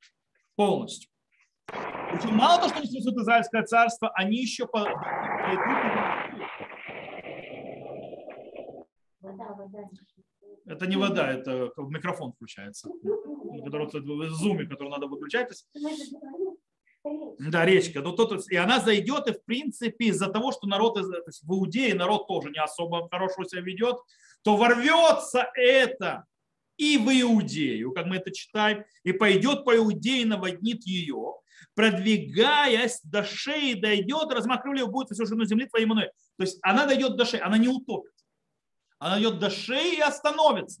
полностью. 0.54 1.10
Причем 2.16 2.36
мало 2.36 2.58
того, 2.58 2.68
что 2.68 2.78
они 2.78 2.88
снесут 2.88 3.16
Израильское 3.18 3.62
царство, 3.62 4.10
они 4.14 4.38
еще 4.38 4.66
по, 4.66 4.88
это 10.66 10.86
не 10.86 10.96
вода, 10.96 11.30
это 11.30 11.70
микрофон 11.76 12.32
включается. 12.32 12.88
Который 13.64 13.86
в 13.86 14.30
зуме, 14.30 14.66
который 14.66 14.88
надо 14.88 15.06
выключать. 15.06 15.52
Да, 17.38 17.64
речка. 17.64 18.00
Но 18.00 18.12
тот, 18.12 18.48
и 18.50 18.56
она 18.56 18.80
зайдет, 18.80 19.28
и 19.28 19.32
в 19.32 19.44
принципе 19.44 20.06
из-за 20.06 20.28
того, 20.28 20.52
что 20.52 20.66
народ 20.66 20.94
то 20.94 21.22
есть 21.26 21.44
в 21.44 21.52
Иудее 21.52 21.94
народ 21.94 22.26
тоже 22.26 22.50
не 22.50 22.60
особо 22.60 23.08
хорошо 23.08 23.44
себя 23.44 23.62
ведет, 23.62 23.96
то 24.42 24.56
ворвется 24.56 25.50
это 25.54 26.24
и 26.76 26.98
в 26.98 27.08
Иудею, 27.08 27.92
как 27.92 28.06
мы 28.06 28.16
это 28.16 28.32
читаем, 28.32 28.84
и 29.04 29.12
пойдет 29.12 29.64
по 29.64 29.76
Иудее, 29.76 30.26
наводнит 30.26 30.84
ее, 30.84 31.36
продвигаясь 31.74 33.00
до 33.02 33.24
шеи, 33.24 33.74
дойдет, 33.74 34.32
размах 34.32 34.62
крыльев 34.62 34.88
будет 34.88 35.10
всю 35.10 35.26
ширину 35.26 35.44
земли 35.44 35.66
твоей 35.66 35.86
Мануэль. 35.86 36.12
То 36.36 36.44
есть 36.44 36.58
она 36.62 36.86
дойдет 36.86 37.16
до 37.16 37.24
шеи, 37.24 37.40
она 37.40 37.58
не 37.58 37.68
утопит. 37.68 38.12
Она 38.98 39.14
дойдет 39.14 39.38
до 39.38 39.50
шеи 39.50 39.96
и 39.96 40.00
остановится. 40.00 40.80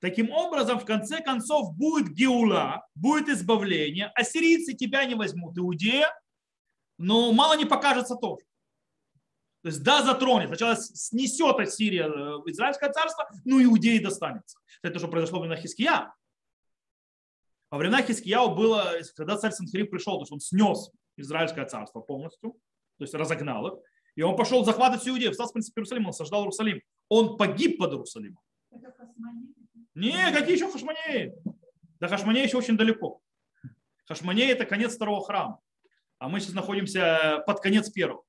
Таким 0.00 0.30
образом, 0.30 0.78
в 0.78 0.86
конце 0.86 1.20
концов, 1.22 1.76
будет 1.76 2.14
геула, 2.14 2.86
будет 2.94 3.28
избавление. 3.28 4.10
Ассирийцы 4.14 4.72
тебя 4.72 5.04
не 5.04 5.14
возьмут, 5.14 5.58
Иудея, 5.58 6.08
но 6.96 7.32
мало 7.32 7.56
не 7.56 7.66
покажется 7.66 8.14
тоже. 8.14 8.44
То 9.62 9.68
есть 9.68 9.82
да, 9.82 10.02
затронет. 10.02 10.48
Сначала 10.48 10.76
снесет 10.76 11.58
Ассирия 11.58 12.06
э, 12.06 12.38
Израильское 12.46 12.90
царство, 12.90 13.28
ну 13.44 13.62
Иудеи 13.62 13.98
достанется. 13.98 14.58
Это 14.82 14.98
что 14.98 15.08
произошло 15.08 15.40
в 15.40 15.56
Хиския. 15.56 16.14
Во 17.70 17.78
времена 17.78 18.02
Хискияу 18.02 18.54
было, 18.54 18.94
когда 19.14 19.36
царь 19.36 19.52
Санхериб 19.52 19.90
пришел, 19.90 20.14
то 20.16 20.22
есть 20.22 20.32
он 20.32 20.40
снес 20.40 20.90
Израильское 21.16 21.64
царство 21.66 22.00
полностью, 22.00 22.52
то 22.98 23.04
есть 23.04 23.14
разогнал 23.14 23.66
их, 23.68 23.74
и 24.16 24.22
он 24.22 24.36
пошел 24.36 24.64
захватывать 24.64 25.06
Иудею, 25.08 25.30
встал 25.30 25.48
с 25.48 25.52
принципе 25.52 25.80
Иерусалима, 25.80 26.08
он 26.08 26.12
сождал 26.12 26.42
Иерусалим. 26.42 26.82
Он 27.08 27.36
погиб 27.36 27.78
под 27.78 27.92
Иерусалимом. 27.92 28.42
Не, 29.94 30.32
какие 30.32 30.56
еще 30.56 30.70
Хашманеи? 30.70 31.34
До 32.00 32.08
Хашманеи 32.08 32.44
еще 32.44 32.56
очень 32.56 32.76
далеко. 32.76 33.20
Хашманеи 34.06 34.50
это 34.50 34.64
конец 34.64 34.94
второго 34.94 35.24
храма. 35.24 35.60
А 36.18 36.28
мы 36.28 36.40
сейчас 36.40 36.54
находимся 36.54 37.42
под 37.46 37.60
конец 37.60 37.90
первого. 37.90 38.24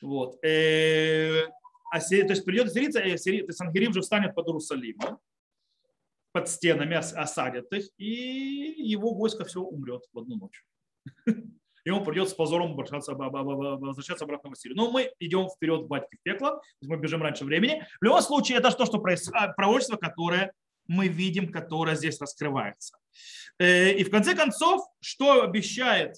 Вот. 0.00 0.44
Э, 0.44 1.46
а, 1.92 2.00
то 2.00 2.14
есть 2.16 2.44
придет 2.44 2.72
то 2.72 2.80
есть 2.80 3.56
Сангерим 3.56 3.92
же 3.92 4.00
встанет 4.00 4.34
под 4.34 4.48
Иерусалимом, 4.48 5.20
под 6.32 6.48
стенами 6.48 6.96
осадят 6.96 7.72
их, 7.72 7.86
и 7.98 8.74
его 8.78 9.14
войско 9.14 9.44
все 9.44 9.60
умрет 9.60 10.02
в 10.12 10.18
одну 10.18 10.36
ночь. 10.36 10.64
И 11.84 11.90
он 11.90 12.04
придет 12.04 12.28
с 12.28 12.34
позором 12.34 12.76
возвращаться 12.76 14.24
обратно 14.24 14.50
в 14.50 14.52
Ассирию. 14.52 14.76
Но 14.76 14.90
мы 14.90 15.12
идем 15.18 15.48
вперед 15.48 15.82
в 15.82 15.88
в 15.88 16.22
пекло, 16.22 16.62
мы 16.80 16.96
бежим 16.96 17.22
раньше 17.22 17.44
времени. 17.44 17.84
В 18.00 18.04
любом 18.04 18.22
случае, 18.22 18.58
это 18.58 18.70
то, 18.70 18.86
что 18.86 18.98
происходит, 18.98 19.40
а, 19.40 19.48
пророчество, 19.48 19.96
которое 19.96 20.52
мы 20.86 21.08
видим, 21.08 21.50
которое 21.50 21.96
здесь 21.96 22.20
раскрывается. 22.20 22.96
Э, 23.58 23.92
и 23.92 24.04
в 24.04 24.10
конце 24.10 24.34
концов, 24.34 24.86
что 25.00 25.42
обещает 25.42 26.16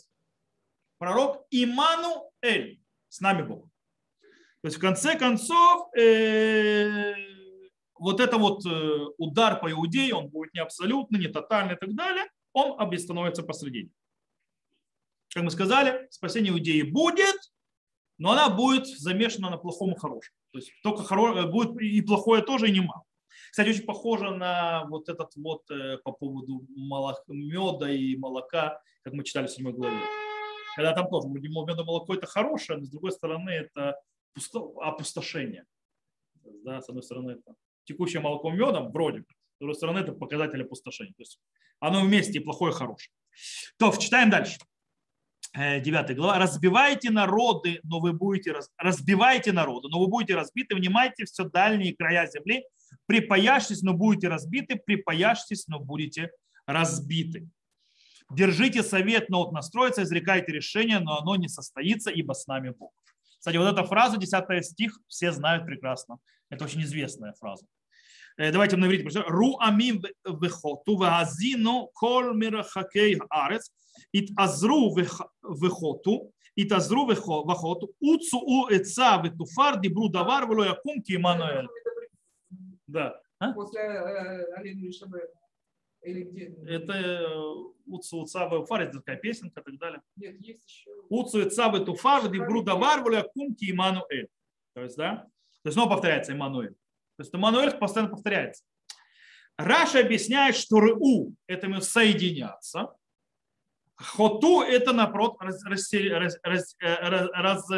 пророк 0.99 1.47
Имануэль? 1.51 2.81
С 3.09 3.21
нами 3.21 3.43
Бог. 3.43 3.69
То 4.63 4.69
есть 4.69 4.79
в 4.79 4.81
конце 4.81 5.17
концов, 5.19 5.95
э, 5.97 7.34
вот 7.99 8.21
это 8.21 8.39
вот 8.39 8.65
э, 8.67 9.07
удар 9.19 9.61
по 9.61 9.71
иудеи, 9.71 10.13
он 10.13 10.29
будет 10.29 10.53
не 10.55 10.61
абсолютный, 10.61 11.21
не 11.21 11.29
тотальный 11.29 11.75
и 11.75 11.79
так 11.79 11.95
далее, 11.95 12.25
он 12.53 12.99
становится 12.99 13.43
посредине. 13.43 13.91
Как 15.33 15.43
мы 15.43 15.51
сказали, 15.51 16.07
спасение 16.11 16.53
иудеи 16.53 16.83
будет, 16.83 17.37
но 18.19 18.33
она 18.33 18.49
будет 18.49 18.87
замешана 18.87 19.51
на 19.51 19.59
плохом 19.59 19.93
и 19.93 19.99
хорошем. 19.99 20.35
То 20.53 20.59
есть 20.59 20.71
только 20.83 21.03
хоро... 21.03 21.37
Э, 21.37 21.47
будет 21.47 21.81
и 21.81 22.01
плохое 22.03 22.43
тоже, 22.43 22.69
и 22.69 22.73
немало. 22.73 23.05
Кстати, 23.51 23.69
очень 23.71 23.85
похоже 23.85 24.31
на 24.31 24.85
вот 24.87 25.09
этот 25.09 25.35
вот 25.37 25.63
по 26.05 26.13
поводу 26.13 26.67
молока, 26.77 27.23
меда 27.29 27.91
и 27.91 28.17
молока, 28.17 28.81
как 29.03 29.13
мы 29.13 29.25
читали 29.25 29.47
в 29.47 29.51
7 29.51 29.71
главе. 29.73 29.99
Когда 30.77 30.93
там 30.93 31.09
тоже 31.09 31.29
меда 31.29 31.73
и 31.73 31.85
молоко 31.85 32.15
это 32.15 32.27
хорошее, 32.27 32.79
но 32.79 32.85
с 32.85 32.91
другой 32.91 33.13
стороны 33.13 33.51
это 33.51 34.01
опустошение. 34.81 35.67
Да, 36.65 36.81
с 36.81 36.89
одной 36.89 37.03
стороны, 37.03 37.33
это 37.33 37.55
текущее 37.85 38.21
молоко 38.21 38.51
медом, 38.51 38.91
вроде 38.93 39.21
бы, 39.21 39.27
с 39.29 39.59
другой 39.61 39.75
стороны, 39.75 39.99
это 39.99 40.13
показатель 40.13 40.63
опустошения. 40.63 41.13
То 41.13 41.23
есть 41.23 41.39
оно 41.81 42.03
вместе 42.03 42.39
и 42.39 42.43
плохое, 42.43 42.73
и 42.73 42.77
хорошее. 42.77 43.13
То, 43.79 43.93
читаем 43.97 44.31
дальше. 44.31 44.59
9 45.55 46.11
э, 46.11 46.15
глава. 46.15 46.39
Разбивайте 46.39 47.11
народы, 47.11 47.81
но 47.85 48.01
вы 48.01 48.13
будете 48.13 48.53
раз... 48.53 48.71
разбивайте 48.77 49.53
народы, 49.53 49.89
но 49.89 50.01
вы 50.01 50.09
будете 50.09 50.35
разбиты. 50.35 50.75
Внимайте 50.75 51.25
все 51.25 51.45
дальние 51.45 51.95
края 51.95 52.27
земли. 52.27 52.65
Припаяшьтесь, 53.07 53.83
но 53.83 53.95
будете 53.95 54.29
разбиты. 54.29 54.77
Припаяшьтесь, 54.77 55.69
но 55.69 55.79
будете 55.79 56.31
разбиты. 56.67 57.49
Держите 58.31 58.83
совет, 58.83 59.29
но 59.29 59.45
вот 59.45 59.53
настроиться, 59.53 60.03
изрекайте 60.03 60.51
решение, 60.51 60.99
но 60.99 61.19
оно 61.19 61.37
не 61.37 61.49
состоится, 61.49 62.11
ибо 62.11 62.33
с 62.33 62.47
нами 62.47 62.71
Бог. 62.71 62.93
Кстати, 63.39 63.59
вот 63.59 63.71
эта 63.71 63.85
фраза, 63.85 64.17
10 64.17 64.65
стих, 64.65 64.99
все 65.07 65.31
знают 65.31 65.67
прекрасно. 65.67 66.19
Это 66.51 66.65
очень 66.65 66.83
известная 66.83 67.33
фраза. 67.35 67.67
Э, 68.37 68.51
давайте 68.51 68.77
на 68.77 68.87
иврите 68.87 69.05
прочитаем. 69.05 69.29
Ру 69.29 69.57
амим 69.61 70.03
вехоту 70.25 70.97
вазину 70.97 71.91
кол 71.95 72.35
мирахакей 72.35 73.19
арец 73.31 73.73
ит 74.13 74.31
азру 74.37 74.95
вехоту 74.95 76.33
ит 76.57 76.73
азру 76.73 77.09
вехоту 77.09 77.95
уцу 78.01 78.41
у 78.41 78.69
эца 78.69 79.21
ветуфар 79.23 79.81
дибру 79.81 80.09
давар 80.09 80.49
вело 80.49 80.65
якум 80.65 81.03
ки 81.03 81.17
Имануэль. 81.17 81.69
Да. 82.87 83.21
А? 83.39 83.53
После 83.53 83.81
э, 83.81 84.55
Алины 84.55 84.91
где? 86.03 86.55
Это 86.67 86.93
э, 86.93 87.27
Уцу 87.87 88.23
Уцавы 88.23 88.65
Фар, 88.67 88.83
это 88.83 88.99
такая 88.99 89.17
песенка 89.17 89.61
и 89.61 89.65
так 89.65 89.79
далее. 89.79 90.03
Нет, 90.17 90.41
есть 90.41 90.69
еще. 90.69 90.91
Уцу 91.09 91.47
Уцавы 91.47 91.85
Туфар, 91.85 92.31
Дибру 92.31 92.63
Давар, 92.63 93.03
Кумки 93.33 93.71
Имануэль. 93.71 94.29
То 94.75 94.83
есть, 94.83 94.97
да? 94.97 95.27
То 95.65 95.69
есть 95.69 95.75
снова 95.75 95.91
повторяется 95.91 96.33
Имануэль. 96.33 96.75
То 97.17 97.23
есть 97.23 97.35
Имануэль 97.35 97.73
постоянно 97.73 98.11
повторяется. 98.11 98.63
Раша 99.57 99.99
объясняет, 100.01 100.57
что 100.57 100.79
Ру– 100.79 101.35
это 101.47 101.81
соединяться. 101.81 102.95
Хоту– 103.97 104.63
это, 104.63 104.93
наоборот, 104.93 105.37
раз, 105.41 105.65
раз, 105.65 105.93
раз, 105.93 106.39
раз, 106.43 106.77
раз, 107.33 107.71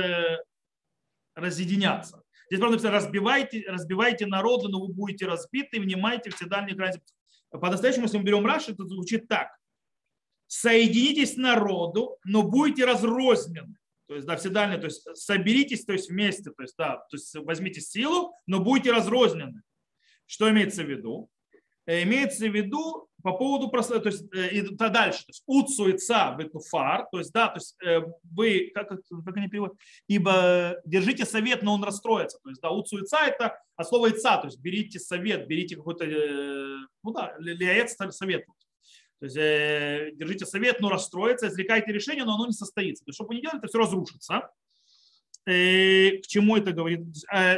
разъединяться. 1.34 2.22
Здесь 2.48 2.60
правда 2.60 2.76
написано, 2.76 2.92
разбивайте, 2.92 3.64
разбивайте 3.66 4.26
народы, 4.26 4.68
но 4.68 4.80
вы 4.80 4.92
будете 4.92 5.26
разбиты, 5.26 5.80
внимайте 5.80 6.30
все 6.30 6.46
дальние 6.46 6.76
границы 6.76 7.02
по-настоящему, 7.50 8.04
если 8.04 8.18
мы 8.18 8.24
берем 8.24 8.46
Раши, 8.46 8.72
это 8.72 8.84
звучит 8.86 9.28
так. 9.28 9.56
Соединитесь 10.46 11.36
народу, 11.36 12.18
но 12.24 12.42
будете 12.42 12.84
разрознены. 12.84 13.76
То 14.08 14.14
есть, 14.14 14.26
да, 14.26 14.36
все 14.36 14.50
дальние, 14.50 14.78
то 14.78 14.86
есть 14.86 15.02
соберитесь, 15.16 15.84
то 15.84 15.92
есть 15.92 16.08
вместе, 16.08 16.50
то 16.50 16.62
есть, 16.62 16.76
да, 16.76 16.96
то 16.96 17.16
есть 17.16 17.34
возьмите 17.36 17.80
силу, 17.80 18.34
но 18.46 18.60
будете 18.60 18.92
разрознены. 18.92 19.62
Что 20.26 20.50
имеется 20.50 20.82
в 20.82 20.90
виду? 20.90 21.28
Э, 21.86 22.02
имеется 22.02 22.46
в 22.46 22.54
виду 22.54 23.08
по 23.22 23.32
поводу, 23.32 23.68
то 23.68 24.08
есть, 24.08 24.24
э, 24.34 24.50
и 24.50 24.60
дальше, 24.62 25.20
то 25.20 25.30
есть, 25.30 25.42
уцу 25.46 25.88
и 25.88 25.96
ца 25.96 26.36
ветуфар, 26.38 27.06
то 27.10 27.18
есть, 27.18 27.32
да, 27.32 27.48
то 27.48 27.58
есть, 27.58 27.76
э, 27.84 28.02
вы, 28.24 28.70
как, 28.74 28.88
как 28.88 29.36
они 29.36 29.48
переводят, 29.48 29.76
ибо 30.08 30.76
держите 30.84 31.24
совет, 31.24 31.62
но 31.62 31.74
он 31.74 31.84
расстроится, 31.84 32.38
то 32.42 32.48
есть, 32.50 32.60
да, 32.60 32.70
уцу 32.70 32.98
и 32.98 33.04
ца 33.04 33.26
это 33.26 33.58
от 33.76 33.88
слова 33.88 34.10
ица, 34.10 34.36
то 34.38 34.46
есть, 34.46 34.60
берите 34.60 34.98
совет, 34.98 35.46
берите 35.46 35.76
какой-то, 35.76 36.04
ну 36.06 37.12
да, 37.12 37.34
лиаец 37.38 37.96
совет, 38.10 38.44
то 39.18 39.26
есть, 39.26 40.16
держите 40.18 40.46
совет, 40.46 40.80
но 40.80 40.90
расстроится, 40.90 41.48
извлекайте 41.48 41.92
решение, 41.92 42.24
но 42.24 42.34
оно 42.34 42.46
не 42.46 42.52
состоится, 42.52 43.04
то 43.04 43.08
есть, 43.10 43.16
что 43.16 43.32
не 43.32 43.40
делаете, 43.40 43.58
это 43.58 43.68
все 43.68 43.78
разрушится. 43.78 44.50
К 45.44 46.26
чему 46.26 46.56
это 46.56 46.72
говорит? 46.72 47.00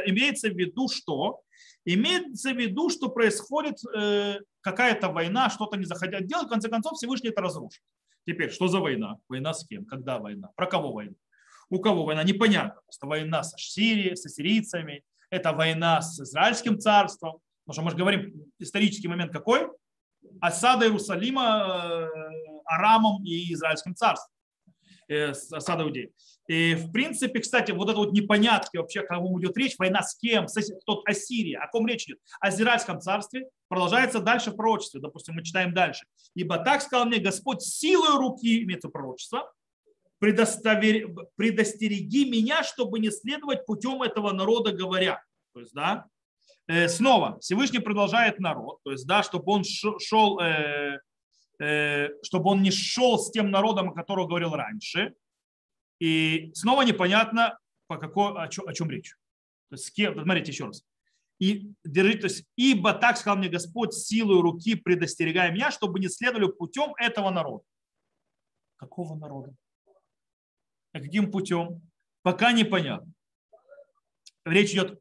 Имеется 0.05 0.49
в 0.49 0.57
виду, 0.57 0.87
что 0.87 1.41
Имеется 1.85 2.53
в 2.53 2.57
виду, 2.57 2.89
что 2.89 3.09
происходит 3.09 3.77
э, 3.95 4.39
какая-то 4.61 5.09
война, 5.09 5.49
что-то 5.49 5.77
не 5.77 5.85
захотят 5.85 6.27
делать, 6.27 6.45
в 6.45 6.49
конце 6.49 6.69
концов 6.69 6.93
Всевышний 6.97 7.29
это 7.29 7.41
разрушит. 7.41 7.81
Теперь, 8.27 8.51
что 8.51 8.67
за 8.67 8.79
война? 8.79 9.17
Война 9.27 9.53
с 9.53 9.65
кем? 9.65 9.85
Когда 9.85 10.19
война? 10.19 10.49
Про 10.55 10.67
кого 10.67 10.91
война? 10.91 11.15
У 11.69 11.79
кого 11.79 12.05
война? 12.05 12.23
Непонятно. 12.23 12.81
Это 12.95 13.07
война 13.07 13.43
со 13.43 13.57
Сирией, 13.57 14.15
со 14.15 14.29
сирийцами, 14.29 15.03
это 15.29 15.53
война 15.53 16.01
с 16.01 16.19
Израильским 16.19 16.79
царством. 16.79 17.39
Потому 17.65 17.73
что 17.73 17.81
мы 17.81 17.91
же 17.91 17.97
говорим, 17.97 18.51
исторический 18.59 19.07
момент 19.07 19.31
какой? 19.31 19.69
Осада 20.41 20.85
Иерусалима 20.85 21.43
э, 21.43 22.07
Арамом 22.65 23.23
и 23.23 23.53
Израильским 23.53 23.95
царством. 23.95 24.33
э, 25.09 25.31
осада 25.31 25.83
Иудеи. 25.83 26.13
И, 26.47 26.75
в 26.75 26.91
принципе, 26.91 27.39
кстати, 27.39 27.71
вот 27.71 27.89
это 27.89 27.97
вот 27.97 28.13
непонятки 28.13 28.77
вообще, 28.77 29.01
о 29.01 29.07
ком 29.07 29.39
идет 29.39 29.57
речь, 29.57 29.75
война 29.77 30.01
с 30.01 30.15
кем, 30.15 30.45
тот 30.85 31.07
Ассирия, 31.07 31.59
о 31.59 31.67
ком 31.67 31.87
речь 31.87 32.05
идет, 32.05 32.19
о 32.39 32.51
Зиральском 32.51 33.01
царстве, 33.01 33.49
продолжается 33.67 34.19
дальше 34.19 34.51
в 34.51 34.55
пророчестве. 34.55 35.01
Допустим, 35.01 35.35
мы 35.35 35.43
читаем 35.43 35.73
дальше. 35.73 36.05
«Ибо 36.35 36.57
так 36.57 36.81
сказал 36.81 37.05
мне 37.05 37.19
Господь 37.19 37.61
силой 37.61 38.17
руки, 38.17 38.63
имеется 38.63 38.89
пророчество, 38.89 39.51
предостереги 40.19 42.29
меня, 42.29 42.63
чтобы 42.63 42.99
не 42.99 43.11
следовать 43.11 43.65
путем 43.65 44.01
этого 44.01 44.31
народа, 44.31 44.71
говоря». 44.71 45.21
То 45.53 45.61
есть, 45.61 45.73
да, 45.73 46.05
снова 46.87 47.39
Всевышний 47.39 47.79
продолжает 47.79 48.39
народ, 48.39 48.79
то 48.83 48.91
есть, 48.91 49.07
да, 49.07 49.23
чтобы 49.23 49.51
он 49.51 49.63
шел, 49.63 50.39
э, 50.39 50.99
э, 51.59 52.09
чтобы 52.21 52.51
он 52.51 52.61
не 52.61 52.69
шел 52.69 53.17
с 53.17 53.31
тем 53.31 53.49
народом, 53.49 53.89
о 53.89 53.93
котором 53.93 54.27
говорил 54.27 54.53
раньше. 54.53 55.15
И 55.99 56.51
снова 56.53 56.83
непонятно, 56.83 57.57
по 57.87 57.97
какой, 57.97 58.33
о, 58.39 58.47
чем, 58.47 58.67
о 58.67 58.73
чем 58.73 58.89
речь. 58.91 59.15
То 59.69 59.75
есть, 59.75 59.91
кем, 59.93 60.13
смотрите 60.21 60.51
еще 60.51 60.65
раз. 60.65 60.83
И 61.39 61.71
держите, 61.83 62.19
то 62.19 62.27
есть, 62.27 62.45
ибо 62.55 62.93
так 62.93 63.17
сказал 63.17 63.37
мне 63.37 63.49
Господь 63.49 63.93
силой 63.93 64.41
руки, 64.41 64.75
предостерегая 64.75 65.51
меня, 65.51 65.71
чтобы 65.71 65.99
не 65.99 66.07
следовали 66.07 66.51
путем 66.51 66.93
этого 66.97 67.31
народа. 67.31 67.63
Какого 68.75 69.15
народа? 69.15 69.55
А 70.93 70.99
каким 70.99 71.31
путем? 71.31 71.81
Пока 72.21 72.51
непонятно. 72.51 73.11
Речь 74.45 74.71
идет 74.71 74.99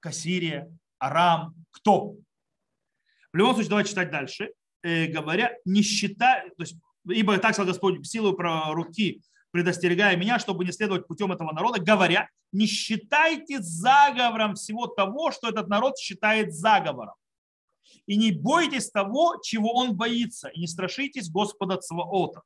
Кассирия, 0.00 0.70
Арам, 1.00 1.54
кто? 1.70 2.14
В 3.32 3.36
любом 3.36 3.54
случае, 3.54 3.70
давайте 3.70 3.90
читать 3.90 4.10
дальше. 4.10 4.52
Э, 4.82 5.06
говоря, 5.06 5.56
не 5.64 5.82
считая, 5.82 6.48
то 6.50 6.62
есть, 6.62 6.76
ибо 7.08 7.36
так 7.38 7.54
сказал 7.54 7.72
Господь 7.72 8.06
силой 8.06 8.36
про 8.36 8.72
руки, 8.72 9.22
предостерегая 9.50 10.16
меня, 10.16 10.38
чтобы 10.38 10.64
не 10.64 10.72
следовать 10.72 11.06
путем 11.06 11.32
этого 11.32 11.52
народа, 11.52 11.80
говоря, 11.80 12.28
не 12.52 12.66
считайте 12.66 13.60
заговором 13.60 14.54
всего 14.54 14.86
того, 14.86 15.32
что 15.32 15.48
этот 15.48 15.68
народ 15.68 15.98
считает 15.98 16.54
заговором. 16.54 17.14
И 18.06 18.16
не 18.16 18.32
бойтесь 18.32 18.90
того, 18.90 19.36
чего 19.42 19.72
он 19.72 19.96
боится, 19.96 20.48
и 20.48 20.60
не 20.60 20.66
страшитесь 20.66 21.30
Господа 21.30 21.76
Цваота. 21.78 22.42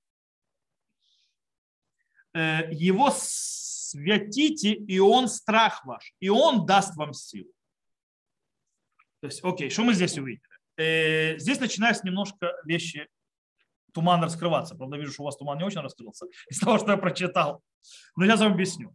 Э, 2.34 2.68
его 2.72 3.10
святите, 3.14 4.72
и 4.72 4.98
он 4.98 5.28
страх 5.28 5.84
ваш, 5.84 6.14
и 6.20 6.28
он 6.28 6.66
даст 6.66 6.96
вам 6.96 7.12
силу. 7.12 7.50
То 9.24 9.28
есть, 9.28 9.42
окей, 9.42 9.70
что 9.70 9.84
мы 9.84 9.94
здесь 9.94 10.18
увидели? 10.18 10.42
Э, 10.76 11.38
здесь 11.38 11.58
начинаются 11.58 12.06
немножко 12.06 12.52
вещи 12.66 13.08
туман 13.94 14.22
раскрываться. 14.22 14.74
Правда, 14.74 14.98
вижу, 14.98 15.14
что 15.14 15.22
у 15.22 15.24
вас 15.24 15.38
туман 15.38 15.56
не 15.56 15.64
очень 15.64 15.80
раскрылся 15.80 16.26
из 16.50 16.58
того, 16.58 16.76
что 16.76 16.90
я 16.90 16.98
прочитал. 16.98 17.62
Но 18.16 18.26
я 18.26 18.36
вам 18.36 18.52
объясню. 18.52 18.94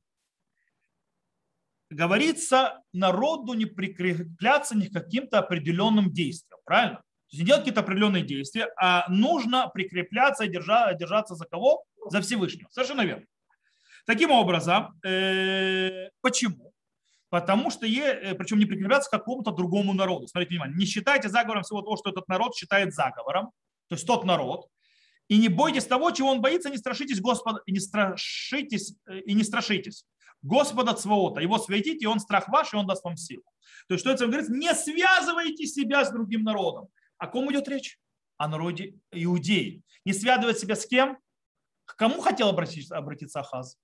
Говорится, 1.89 2.79
народу 2.93 3.55
не 3.55 3.65
прикрепляться 3.65 4.77
ни 4.77 4.85
к 4.85 4.93
каким-то 4.93 5.39
определенным 5.39 6.13
действиям. 6.13 6.59
Правильно? 6.63 6.97
То 6.97 7.03
есть 7.31 7.41
не 7.41 7.47
делать 7.47 7.61
какие-то 7.61 7.81
определенные 7.81 8.21
действия, 8.21 8.67
а 8.79 9.09
нужно 9.09 9.67
прикрепляться 9.69 10.43
и 10.43 10.49
держаться 10.49 11.33
за 11.33 11.45
кого? 11.45 11.83
За 12.11 12.21
Всевышнего. 12.21 12.69
Совершенно 12.69 13.01
верно. 13.01 13.25
Таким 14.05 14.29
образом, 14.29 14.95
э, 15.03 16.09
почему? 16.21 16.68
Потому 17.29 17.69
что, 17.69 17.85
е, 17.85 18.33
причем 18.35 18.59
не 18.59 18.65
прикрепляться 18.65 19.09
к 19.09 19.13
какому-то 19.13 19.51
другому 19.51 19.93
народу. 19.93 20.27
Смотрите, 20.27 20.51
внимание, 20.51 20.77
не 20.77 20.85
считайте 20.85 21.29
заговором 21.29 21.63
всего 21.63 21.81
того, 21.81 21.95
что 21.97 22.09
этот 22.09 22.27
народ 22.27 22.55
считает 22.55 22.93
заговором, 22.93 23.51
то 23.87 23.95
есть 23.95 24.07
тот 24.07 24.25
народ, 24.25 24.67
и 25.27 25.37
не 25.37 25.47
бойтесь 25.47 25.85
того, 25.85 26.09
чего 26.11 26.31
он 26.31 26.41
боится, 26.41 26.69
не 26.69 26.77
страшитесь 26.77 27.21
Господа, 27.21 27.61
и 27.67 27.71
не 27.71 27.79
страшитесь, 27.79 28.95
э, 29.07 29.19
и 29.19 29.33
не 29.33 29.43
страшитесь. 29.43 30.05
Господа 30.41 30.93
Цвоота, 30.93 31.41
его 31.41 31.59
светите, 31.59 31.99
и 31.99 32.05
он 32.05 32.19
страх 32.19 32.47
ваш, 32.49 32.73
и 32.73 32.77
он 32.77 32.87
даст 32.87 33.03
вам 33.03 33.15
силу. 33.15 33.43
То 33.87 33.93
есть, 33.93 34.03
что 34.03 34.11
это 34.11 34.25
говорит? 34.25 34.49
Не 34.49 34.73
связывайте 34.73 35.67
себя 35.67 36.03
с 36.05 36.11
другим 36.11 36.43
народом. 36.43 36.87
О 37.17 37.27
ком 37.27 37.51
идет 37.51 37.67
речь? 37.67 37.99
О 38.37 38.47
народе 38.47 38.95
иудеи. 39.11 39.83
Не 40.05 40.13
связывать 40.13 40.59
себя 40.59 40.75
с 40.75 40.85
кем? 40.85 41.17
К 41.85 41.95
кому 41.95 42.21
хотел 42.21 42.49
обратиться, 42.49 42.97
обратиться 42.97 43.41
Ахаз? 43.41 43.77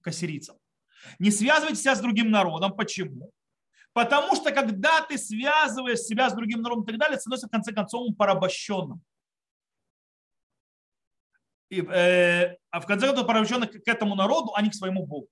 К 0.00 0.08
ассирийцам. 0.08 0.56
Не 1.18 1.30
связывайте 1.30 1.80
себя 1.80 1.94
с 1.94 2.00
другим 2.00 2.30
народом. 2.30 2.72
Почему? 2.74 3.30
Потому 3.92 4.34
что 4.34 4.50
когда 4.50 5.02
ты 5.02 5.16
связываешь 5.18 6.00
себя 6.00 6.28
с 6.28 6.34
другим 6.34 6.62
народом 6.62 6.84
и 6.84 6.86
так 6.88 6.98
далее, 6.98 7.18
становится 7.18 7.46
в 7.46 7.50
конце 7.50 7.72
концов 7.72 8.16
порабощенным 8.16 9.00
и, 11.74 11.80
э, 11.80 12.56
а 12.70 12.80
в 12.80 12.86
конце 12.86 13.06
концов 13.06 13.26
порабощенных 13.26 13.70
к 13.70 13.88
этому 13.88 14.14
народу, 14.14 14.52
а 14.54 14.62
не 14.62 14.70
к 14.70 14.74
своему 14.74 15.06
Богу. 15.06 15.28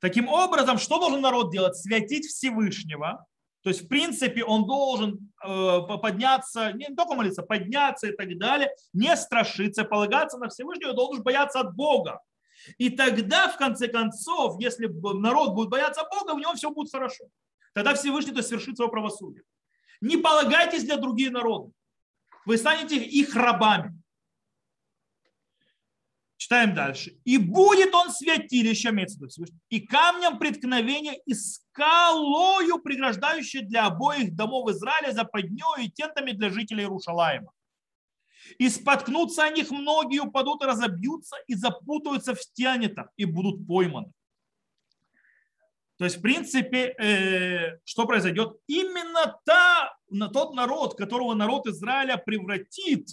Таким 0.00 0.28
образом, 0.28 0.78
что 0.78 0.98
должен 0.98 1.20
народ 1.20 1.50
делать? 1.50 1.76
Святить 1.76 2.26
Всевышнего. 2.26 3.24
То 3.62 3.70
есть, 3.70 3.84
в 3.84 3.88
принципе, 3.88 4.44
он 4.44 4.66
должен 4.66 5.32
э, 5.44 5.80
подняться, 6.00 6.72
не 6.72 6.86
только 6.94 7.14
молиться, 7.14 7.42
подняться 7.42 8.06
и 8.08 8.12
так 8.12 8.38
далее, 8.38 8.70
не 8.92 9.16
страшиться, 9.16 9.84
полагаться 9.84 10.38
на 10.38 10.48
Всевышнего, 10.48 10.92
должен 10.92 11.22
бояться 11.22 11.60
от 11.60 11.74
Бога. 11.74 12.20
И 12.78 12.90
тогда, 12.90 13.48
в 13.48 13.56
конце 13.56 13.88
концов, 13.88 14.60
если 14.60 14.86
народ 14.86 15.54
будет 15.54 15.68
бояться 15.68 16.02
Бога, 16.10 16.34
в 16.34 16.40
нем 16.40 16.56
все 16.56 16.70
будет 16.70 16.90
хорошо. 16.90 17.24
Тогда 17.74 17.94
Всевышний 17.94 18.32
то 18.32 18.42
свершит 18.42 18.76
свое 18.76 18.90
правосудие. 18.90 19.42
Не 20.00 20.16
полагайтесь 20.16 20.84
для 20.84 20.96
других 20.96 21.30
народов. 21.30 21.72
Вы 22.44 22.56
станете 22.58 22.96
их 22.96 23.34
рабами. 23.34 23.92
Читаем 26.36 26.74
дальше. 26.74 27.18
И 27.24 27.38
будет 27.38 27.94
он 27.94 28.10
святилищем, 28.10 28.98
и 29.68 29.80
камнем 29.80 30.38
преткновения, 30.38 31.18
и 31.24 31.34
скалою, 31.34 32.78
преграждающей 32.78 33.62
для 33.62 33.86
обоих 33.86 34.34
домов 34.36 34.70
Израиля 34.70 35.12
западнёю 35.12 35.84
и 35.84 35.88
тентами 35.88 36.32
для 36.32 36.50
жителей 36.50 36.84
Иерушалаема. 36.84 37.50
И 38.58 38.68
споткнутся 38.68 39.44
о 39.44 39.50
них 39.50 39.70
многие, 39.70 40.20
упадут 40.20 40.62
и 40.62 40.66
разобьются, 40.66 41.36
и 41.46 41.54
запутаются 41.54 42.34
в 42.34 42.40
стянетах, 42.40 43.08
и 43.16 43.24
будут 43.24 43.66
пойманы. 43.66 44.12
То 45.98 46.04
есть, 46.04 46.18
в 46.18 46.20
принципе, 46.20 46.94
э, 46.98 47.78
что 47.84 48.06
произойдет? 48.06 48.58
Именно 48.66 49.40
та, 49.44 49.96
тот 50.32 50.54
народ, 50.54 50.96
которого 50.96 51.34
народ 51.34 51.66
Израиля 51.66 52.18
превратит 52.18 53.08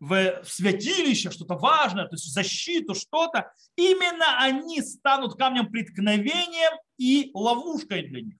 в 0.00 0.42
святилище, 0.44 1.30
что-то 1.30 1.54
важное, 1.54 2.06
то 2.06 2.14
есть 2.14 2.32
защиту, 2.32 2.94
что-то, 2.94 3.52
именно 3.76 4.40
они 4.40 4.80
станут 4.80 5.36
камнем 5.36 5.70
преткновением 5.70 6.72
и 6.96 7.30
ловушкой 7.34 8.08
для 8.08 8.22
них. 8.22 8.36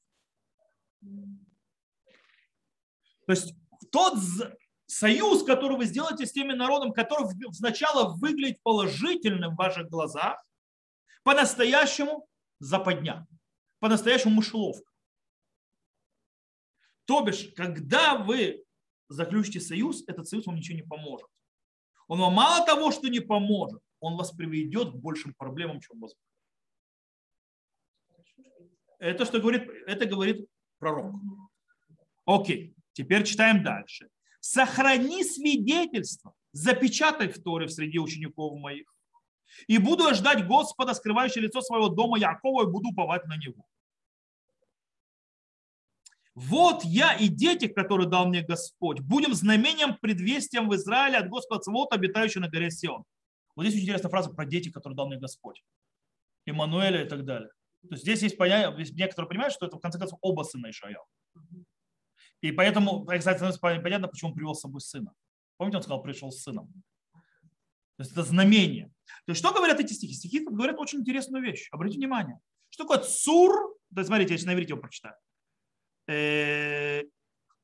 То 3.26 3.32
есть 3.32 3.54
тот 3.92 4.14
союз, 4.92 5.42
который 5.42 5.76
вы 5.76 5.86
сделаете 5.86 6.26
с 6.26 6.32
теми 6.32 6.52
народом, 6.52 6.92
который 6.92 7.26
сначала 7.52 8.14
выглядит 8.14 8.62
положительным 8.62 9.54
в 9.54 9.58
ваших 9.58 9.88
глазах, 9.88 10.44
по-настоящему 11.22 12.28
западня, 12.58 13.26
по-настоящему 13.78 14.34
мышеловка. 14.34 14.90
То 17.06 17.22
бишь, 17.22 17.52
когда 17.56 18.16
вы 18.16 18.64
заключите 19.08 19.60
союз, 19.60 20.04
этот 20.06 20.28
союз 20.28 20.46
вам 20.46 20.56
ничего 20.56 20.76
не 20.76 20.82
поможет. 20.82 21.28
Он 22.06 22.20
вам 22.20 22.34
мало 22.34 22.64
того, 22.66 22.90
что 22.92 23.08
не 23.08 23.20
поможет, 23.20 23.80
он 24.00 24.16
вас 24.16 24.32
приведет 24.32 24.92
к 24.92 24.96
большим 24.96 25.32
проблемам, 25.34 25.80
чем 25.80 26.00
вас. 26.00 26.14
Это 28.98 29.24
что 29.24 29.40
говорит, 29.40 29.68
это 29.86 30.06
говорит 30.06 30.46
пророк. 30.78 31.14
Окей, 32.24 32.74
теперь 32.92 33.24
читаем 33.24 33.64
дальше. 33.64 34.08
Сохрани 34.44 35.22
свидетельство, 35.22 36.34
запечатай 36.50 37.28
в 37.28 37.40
Торе 37.40 37.68
среди 37.68 38.00
учеников 38.00 38.58
моих. 38.58 38.92
И 39.68 39.78
буду 39.78 40.12
ждать 40.14 40.48
Господа, 40.48 40.94
скрывающего 40.94 41.44
лицо 41.44 41.60
своего 41.60 41.88
дома 41.88 42.18
Якова, 42.18 42.64
и 42.64 42.70
буду 42.70 42.92
повать 42.92 43.24
на 43.26 43.36
него. 43.36 43.64
Вот 46.34 46.82
я 46.82 47.14
и 47.14 47.28
дети, 47.28 47.68
которые 47.68 48.08
дал 48.08 48.26
мне 48.26 48.42
Господь, 48.42 48.98
будем 48.98 49.32
знамением, 49.32 49.96
предвестием 49.96 50.68
в 50.68 50.74
Израиле 50.74 51.18
от 51.18 51.28
Господа 51.28 51.60
Цвота, 51.60 51.94
обитающего 51.94 52.42
на 52.42 52.48
горе 52.48 52.72
Сион. 52.72 53.04
Вот 53.54 53.62
здесь 53.62 53.74
очень 53.74 53.84
интересная 53.84 54.10
фраза 54.10 54.30
про 54.30 54.44
дети, 54.44 54.72
которые 54.72 54.96
дал 54.96 55.06
мне 55.06 55.18
Господь. 55.18 55.62
Иммануэля 56.46 57.04
и 57.04 57.08
так 57.08 57.24
далее. 57.24 57.50
То 57.82 57.90
есть 57.90 58.02
здесь 58.02 58.22
есть 58.22 58.36
понятие, 58.36 58.86
некоторые 58.92 59.28
понимают, 59.28 59.54
что 59.54 59.66
это 59.66 59.76
в 59.76 59.80
конце 59.80 60.00
концов 60.00 60.18
оба 60.20 60.42
сына 60.42 60.70
Ишаял. 60.70 61.06
И 62.42 62.52
поэтому, 62.52 63.06
кстати, 63.06 63.58
понятно, 63.60 64.08
почему 64.08 64.30
он 64.30 64.36
привел 64.36 64.54
с 64.54 64.60
собой 64.60 64.80
сына. 64.80 65.14
Помните, 65.56 65.76
он 65.76 65.82
сказал, 65.82 66.02
пришел 66.02 66.30
с 66.30 66.42
сыном. 66.42 66.66
То 67.12 68.02
есть 68.02 68.12
это 68.12 68.24
знамение. 68.24 68.88
То 69.26 69.32
есть 69.32 69.38
что 69.38 69.54
говорят 69.54 69.78
эти 69.78 69.92
стихи? 69.92 70.14
Стихи 70.14 70.44
говорят 70.44 70.78
очень 70.78 71.00
интересную 71.00 71.42
вещь. 71.42 71.68
Обратите 71.70 71.98
внимание. 71.98 72.40
Что 72.70 72.84
такое 72.84 72.98
цур? 72.98 73.76
Да, 73.90 74.02
смотрите, 74.04 74.34
я 74.34 74.38
сейчас 74.38 74.46
на 74.46 74.54
иврите 74.54 74.70
его 74.70 74.80
прочитаю. 74.80 75.14
Э, 76.08 77.02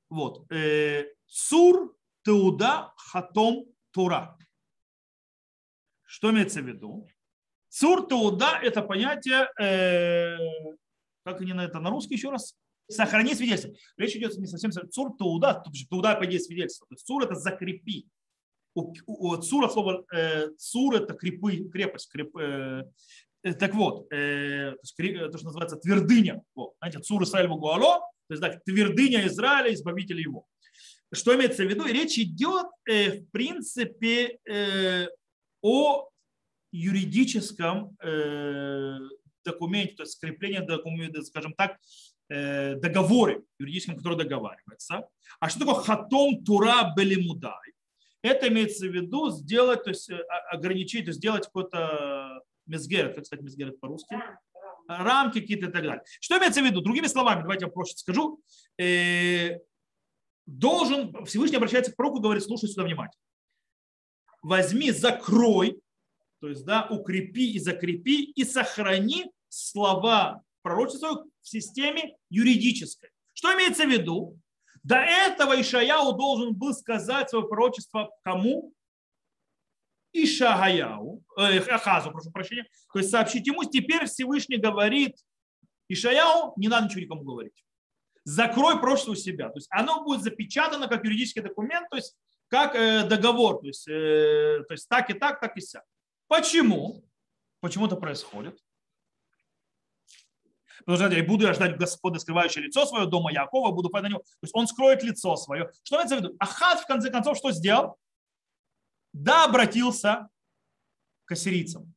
вот. 0.09 0.51
Э, 0.53 1.07
Сур 1.27 1.97
Теуда 2.23 2.93
Хатом 2.97 3.65
Тура. 3.91 4.39
Что 6.05 6.31
имеется 6.31 6.63
в 6.63 6.67
виду? 6.67 7.09
Цур 7.69 8.07
Тауда– 8.07 8.61
это 8.63 8.83
понятие, 8.83 9.51
э, 9.61 10.39
как 11.25 11.41
они 11.41 11.53
на 11.53 11.65
это 11.65 11.81
на 11.81 11.91
русский 11.91 12.15
еще 12.15 12.31
раз? 12.31 12.57
Сохрани 12.89 13.35
свидетельство. 13.35 13.73
Речь 13.97 14.17
идет 14.17 14.37
не 14.39 14.47
совсем 14.47 14.73
цур 14.91 15.17
Тауда, 15.17 15.63
Тауда, 15.91 16.15
по 16.15 16.25
свидетельство. 16.25 16.87
То 16.87 16.95
есть 16.95 17.07
цур– 17.07 17.23
это 17.25 17.35
закрепи. 17.35 18.07
У, 18.75 18.95
у, 19.07 19.37
цур 19.37 19.65
от 19.65 19.73
слова 19.73 20.05
э, 20.15 20.49
цур– 20.57 20.95
это 20.97 21.15
крепы, 21.15 21.69
крепость. 21.69 22.11
Креп, 22.11 22.37
э, 22.37 22.85
э 23.43 23.55
так 23.55 23.75
вот, 23.75 24.11
э, 24.13 24.75
то, 24.83 25.39
что 25.39 25.47
называется 25.47 25.77
твердыня. 25.77 26.43
Вот, 26.55 26.75
знаете, 26.79 27.01
цур 27.01 27.23
Исраиль 27.23 27.49
Гуало, 27.49 28.01
то 28.29 28.35
есть 28.35 28.43
так, 28.43 28.63
твердыня 28.65 29.27
Израиля, 29.27 29.73
избавитель 29.75 30.21
его. 30.21 30.47
Что 31.13 31.35
имеется 31.35 31.65
в 31.65 31.69
виду? 31.69 31.87
Речь 31.87 32.19
идет, 32.19 32.67
э, 32.89 33.21
в 33.21 33.31
принципе, 33.31 34.39
э, 34.49 35.09
о 35.63 36.09
юридическом 36.71 37.97
э, 38.03 38.99
документе, 39.45 39.95
то 39.95 40.03
есть 40.03 40.15
скрепление 40.15 40.61
документа, 40.61 41.23
скажем 41.23 41.55
так, 41.55 41.79
договоре 42.29 43.43
юридическом, 43.59 43.97
который 43.97 44.19
договаривается. 44.19 45.09
А 45.41 45.49
что 45.49 45.61
такое 45.61 45.83
хатом 45.83 46.45
тура 46.45 46.93
белимудай? 46.97 47.73
Это 48.23 48.49
имеется 48.49 48.87
в 48.87 48.95
виду 48.95 49.31
сделать, 49.31 49.85
то 49.85 49.91
есть 49.91 50.11
ограничить, 50.51 51.05
то 51.05 51.11
есть 51.11 51.19
сделать 51.19 51.47
какой-то 51.47 52.43
мезгерет, 52.67 53.15
как 53.15 53.25
сказать 53.25 53.45
мезгерет 53.45 53.81
по-русски? 53.81 54.17
рамки 54.89 55.41
какие-то 55.41 55.67
и 55.67 55.71
так 55.71 55.83
далее. 55.83 56.03
Что 56.21 56.39
имеется 56.39 56.63
в 56.63 56.65
виду? 56.65 56.81
Другими 56.81 57.07
словами, 57.07 57.43
давайте 57.43 57.67
я 57.67 57.71
проще 57.71 57.97
скажу. 57.97 58.41
Э, 58.79 59.59
должен, 60.47 61.25
Всевышний 61.27 61.59
обращается 61.59 61.93
к 61.93 61.97
пророку 61.97 62.19
и 62.19 62.23
говорит, 62.23 62.43
слушай 62.43 62.69
сюда 62.69 62.85
внимательно. 62.85 63.23
Возьми, 64.41 64.91
закрой, 64.91 65.81
то 66.41 66.49
есть, 66.49 66.65
да, 66.65 66.87
укрепи 66.89 67.53
и 67.53 67.59
закрепи 67.59 68.25
и 68.25 68.45
сохрани 68.45 69.31
слова 69.49 70.43
пророчества 70.69 71.25
в 71.41 71.49
системе 71.49 72.17
юридической. 72.29 73.11
Что 73.33 73.55
имеется 73.55 73.85
в 73.85 73.91
виду? 73.91 74.39
До 74.83 74.97
этого 74.97 75.59
Ишаяу 75.61 76.13
должен 76.13 76.55
был 76.55 76.75
сказать 76.75 77.31
свое 77.31 77.47
пророчество 77.49 78.11
кому? 78.23 78.75
Ишаяу, 80.13 81.23
э, 81.39 81.59
Ахазу, 81.71 82.11
прошу 82.11 82.31
прощения, 82.31 82.67
то 82.93 82.99
есть 82.99 83.11
сообщить 83.11 83.47
ему, 83.47 83.65
теперь 83.65 84.07
Всевышний 84.07 84.57
говорит 84.57 85.17
Ишаяу, 85.89 86.55
не 86.57 86.69
надо 86.69 86.87
ничего 86.87 87.01
никому 87.01 87.23
говорить. 87.23 87.65
Закрой 88.25 88.79
пророчество 88.81 89.13
у 89.13 89.17
себя. 89.17 89.49
То 89.49 89.57
есть 89.57 89.69
оно 89.71 90.05
будет 90.05 90.23
запечатано 90.23 90.89
как 90.89 91.05
юридический 91.05 91.43
документ, 91.43 91.89
то 91.91 91.97
есть 91.97 92.17
как 92.49 92.75
э, 92.75 93.07
договор, 93.07 93.61
то 93.61 93.67
есть, 93.67 93.87
э, 93.89 94.65
то 94.67 94.73
есть 94.73 94.89
так 94.89 95.11
и 95.11 95.15
так, 95.15 95.41
так 95.41 95.57
и 95.57 95.61
сяк. 95.61 95.85
Почему? 96.27 97.05
Почему 97.61 97.87
это 97.87 97.97
происходит? 97.97 98.59
Потому 100.85 100.97
что 100.97 101.17
я 101.17 101.25
буду 101.25 101.47
я 101.47 101.55
ждать 101.55 101.77
Господа, 101.77 102.19
скрывающее 102.19 102.65
лицо 102.65 102.87
свое 102.87 103.07
дома 103.07 103.33
Якова, 103.33 103.73
буду 103.73 103.91
на 103.91 104.09
него. 104.09 104.19
То 104.19 104.43
есть 104.43 104.55
он 104.55 104.67
скроет 104.67 105.03
лицо 105.03 105.37
свое. 105.37 105.71
Что 105.83 105.97
имеется 105.97 106.17
в 106.17 106.21
виду? 106.21 106.37
Ахат 106.39 106.81
в 106.81 106.87
конце 106.87 107.11
концов 107.11 107.37
что 107.37 107.51
сделал? 107.53 107.97
Да, 109.13 109.45
обратился 109.45 110.29
к 111.25 111.33
ассирийцам. 111.33 111.95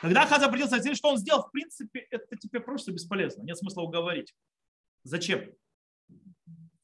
Когда 0.00 0.22
Ахаз 0.24 0.42
обратился 0.42 0.76
к 0.76 0.78
ассирийцам, 0.78 0.96
что 0.98 1.08
он 1.10 1.18
сделал? 1.18 1.42
В 1.42 1.50
принципе, 1.50 2.00
это 2.10 2.36
теперь 2.36 2.60
просто 2.60 2.92
бесполезно. 2.92 3.42
Нет 3.42 3.58
смысла 3.58 3.82
уговорить. 3.82 4.34
Зачем? 5.04 5.52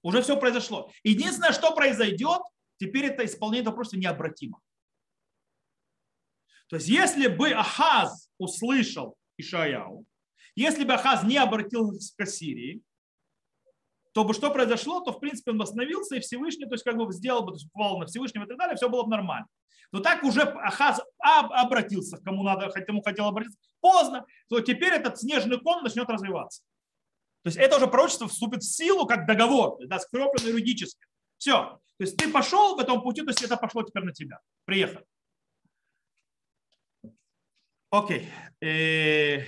Уже 0.02 0.22
все 0.22 0.38
произошло. 0.38 0.90
Единственное, 1.04 1.52
что 1.52 1.74
произойдет, 1.74 2.40
теперь 2.78 3.06
это 3.06 3.24
исполнение 3.24 3.62
это 3.62 3.72
просто 3.72 3.96
необратимо. 3.96 4.60
То 6.68 6.76
есть, 6.76 6.88
если 6.88 7.28
бы 7.28 7.50
Ахаз 7.50 8.30
услышал 8.38 9.16
Ишаяу, 9.36 10.06
если 10.54 10.84
бы 10.84 10.94
Ахаз 10.94 11.22
не 11.24 11.36
обратился 11.36 12.14
к 12.16 12.20
Ассирии, 12.20 12.82
то 14.12 14.24
бы 14.24 14.34
что 14.34 14.50
произошло, 14.50 15.00
то 15.00 15.12
в 15.12 15.20
принципе 15.20 15.52
он 15.52 15.58
восстановился 15.58 16.16
и 16.16 16.20
Всевышний, 16.20 16.66
то 16.66 16.74
есть 16.74 16.84
как 16.84 16.96
бы 16.96 17.10
сделал 17.12 17.42
бы, 17.42 17.52
то 17.52 17.56
есть 17.56 17.72
попал 17.72 17.98
на 17.98 18.06
Всевышнего 18.06 18.44
и 18.44 18.48
так 18.48 18.58
далее, 18.58 18.76
все 18.76 18.88
было 18.88 19.04
бы 19.04 19.10
нормально. 19.10 19.46
Но 19.90 20.00
так 20.00 20.22
уже 20.22 20.42
Ахаз 20.42 21.00
обратился, 21.18 22.16
к 22.16 22.22
кому 22.22 22.42
надо, 22.42 22.68
кому 22.70 23.02
хотел 23.02 23.26
обратиться, 23.26 23.58
поздно, 23.80 24.26
то 24.48 24.60
теперь 24.60 24.92
этот 24.94 25.18
снежный 25.18 25.60
ком 25.60 25.82
начнет 25.82 26.08
развиваться. 26.08 26.62
То 27.42 27.48
есть 27.48 27.58
это 27.58 27.76
уже 27.76 27.88
пророчество 27.88 28.28
вступит 28.28 28.62
в 28.62 28.70
силу 28.70 29.06
как 29.06 29.26
договор, 29.26 29.78
да, 29.86 29.98
скрепленный 29.98 30.52
юридически. 30.52 31.04
Все. 31.38 31.80
То 31.98 32.04
есть 32.04 32.16
ты 32.16 32.30
пошел 32.30 32.76
в 32.76 32.80
этом 32.80 33.02
пути, 33.02 33.22
то 33.22 33.30
есть 33.30 33.42
это 33.42 33.56
пошло 33.56 33.82
теперь 33.82 34.04
на 34.04 34.12
тебя. 34.12 34.38
Приехали. 34.64 35.04
Окей. 37.90 38.28
Э, 38.60 39.44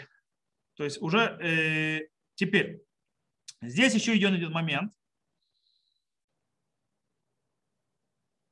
то 0.74 0.84
есть 0.84 1.00
уже 1.00 1.38
э, 1.40 2.08
теперь 2.34 2.84
Здесь 3.66 3.94
еще 3.94 4.16
идет 4.16 4.32
один 4.32 4.52
момент. 4.52 4.92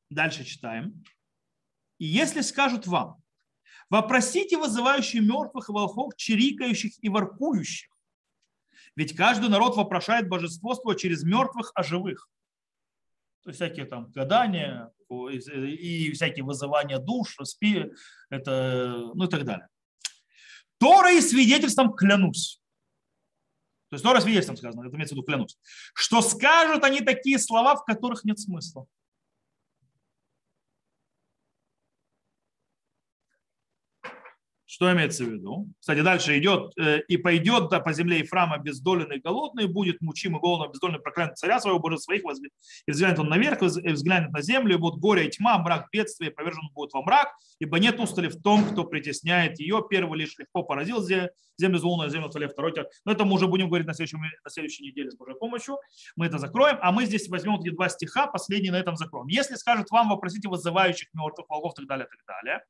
Дальше 0.09 0.45
читаем. 0.45 1.05
И 1.99 2.07
если 2.07 2.41
скажут 2.41 2.87
вам, 2.87 3.23
вопросите 3.91 4.57
вызывающие 4.57 5.23
мертвых 5.23 5.69
волхов, 5.69 6.17
чирикающих 6.17 6.93
и 7.03 7.09
воркующих. 7.09 7.91
Ведь 8.97 9.17
каждый 9.17 9.49
народ 9.49 9.77
вопрошает 9.77 10.29
божество 10.29 10.75
свое 10.75 10.99
через 10.99 11.25
мертвых, 11.25 11.73
а 11.75 11.83
живых. 11.83 12.29
То 13.43 13.51
есть 13.51 13.59
всякие 13.59 13.87
там 13.87 14.11
гадания 14.13 14.93
и 15.11 16.13
всякие 16.13 16.45
вызывания 16.45 16.99
душ, 16.99 17.37
спи, 17.45 17.91
это, 18.31 19.11
ну 19.15 19.25
и 19.25 19.29
так 19.29 19.45
далее. 19.45 19.69
Тора 20.83 21.13
и 21.13 21.21
свидетельством 21.21 21.93
клянусь. 21.93 22.61
То 23.89 23.95
есть 23.95 24.03
Тора 24.03 24.21
свидетельством 24.21 24.57
сказано, 24.57 24.85
это 24.85 24.97
имеется 24.97 25.15
в 25.15 25.17
виду 25.19 25.25
клянусь, 25.25 25.57
что 25.95 26.21
скажут 26.23 26.83
они 26.83 27.03
такие 27.03 27.39
слова, 27.39 27.77
в 27.77 27.85
которых 27.85 28.25
нет 28.25 28.41
смысла. 28.41 28.87
Что 34.83 34.93
имеется 34.95 35.23
в 35.23 35.29
виду? 35.29 35.69
Кстати, 35.79 36.01
дальше 36.01 36.37
идет, 36.39 36.77
э, 36.77 37.03
и 37.07 37.17
пойдет 37.17 37.69
да, 37.69 37.79
по 37.79 37.93
земле 37.93 38.19
Ефрама 38.19 38.59
бездоленный 38.59 39.19
и 39.19 39.21
голодный, 39.21 39.69
будет 39.69 40.01
мучим 40.01 40.37
и 40.37 40.41
голодный, 40.41 40.73
бездоленный 40.73 40.99
проклянет 40.99 41.39
царя 41.39 41.61
своего, 41.61 41.79
боже 41.79 41.99
своих, 41.99 42.23
и 42.25 42.91
взглянет 42.91 43.17
он 43.21 43.29
наверх, 43.29 43.63
и 43.63 43.67
взглянет 43.67 44.33
на 44.33 44.43
землю, 44.43 44.75
и 44.75 44.79
вот 44.81 44.97
горе 44.97 45.29
и 45.29 45.31
тьма, 45.31 45.57
мрак, 45.59 45.87
бедствие, 45.93 46.33
повержен 46.33 46.69
будет 46.75 46.93
во 46.95 47.03
мрак, 47.03 47.29
ибо 47.61 47.79
нет 47.79 48.01
устали 48.01 48.27
в 48.27 48.43
том, 48.43 48.65
кто 48.65 48.83
притесняет 48.83 49.61
ее. 49.61 49.85
Первый 49.89 50.19
лишь 50.19 50.37
легко 50.37 50.65
поразил 50.65 51.01
землю 51.01 51.79
злую, 51.79 52.11
землю 52.11 52.29
твоя 52.29 52.49
второй. 52.49 52.75
Но 53.05 53.13
это 53.13 53.25
мы 53.25 53.35
уже 53.35 53.47
будем 53.47 53.69
говорить 53.69 53.87
на 53.87 53.95
следующей, 53.95 54.17
на 54.17 54.51
следующей 54.51 54.83
неделе 54.83 55.13
с 55.13 55.17
Божьей 55.17 55.37
помощью. 55.39 55.79
Мы 56.17 56.27
это 56.27 56.39
закроем, 56.39 56.79
а 56.83 56.91
мы 56.91 57.07
здесь 57.07 57.29
возьмем 57.29 57.61
эти 57.61 57.71
два 57.71 57.89
стиха, 57.89 58.27
последний 58.27 58.71
на 58.73 58.81
этом 58.81 58.97
закроем. 58.97 59.29
Если 59.29 59.55
скажет 59.55 59.93
вам, 59.93 60.09
вопросите 60.09 60.49
вызывающих 60.49 61.07
мертвых 61.15 61.49
волков 61.49 61.75
и 61.75 61.83
так 61.83 61.87
далее, 61.87 62.09
так 62.11 62.19
далее. 62.27 62.65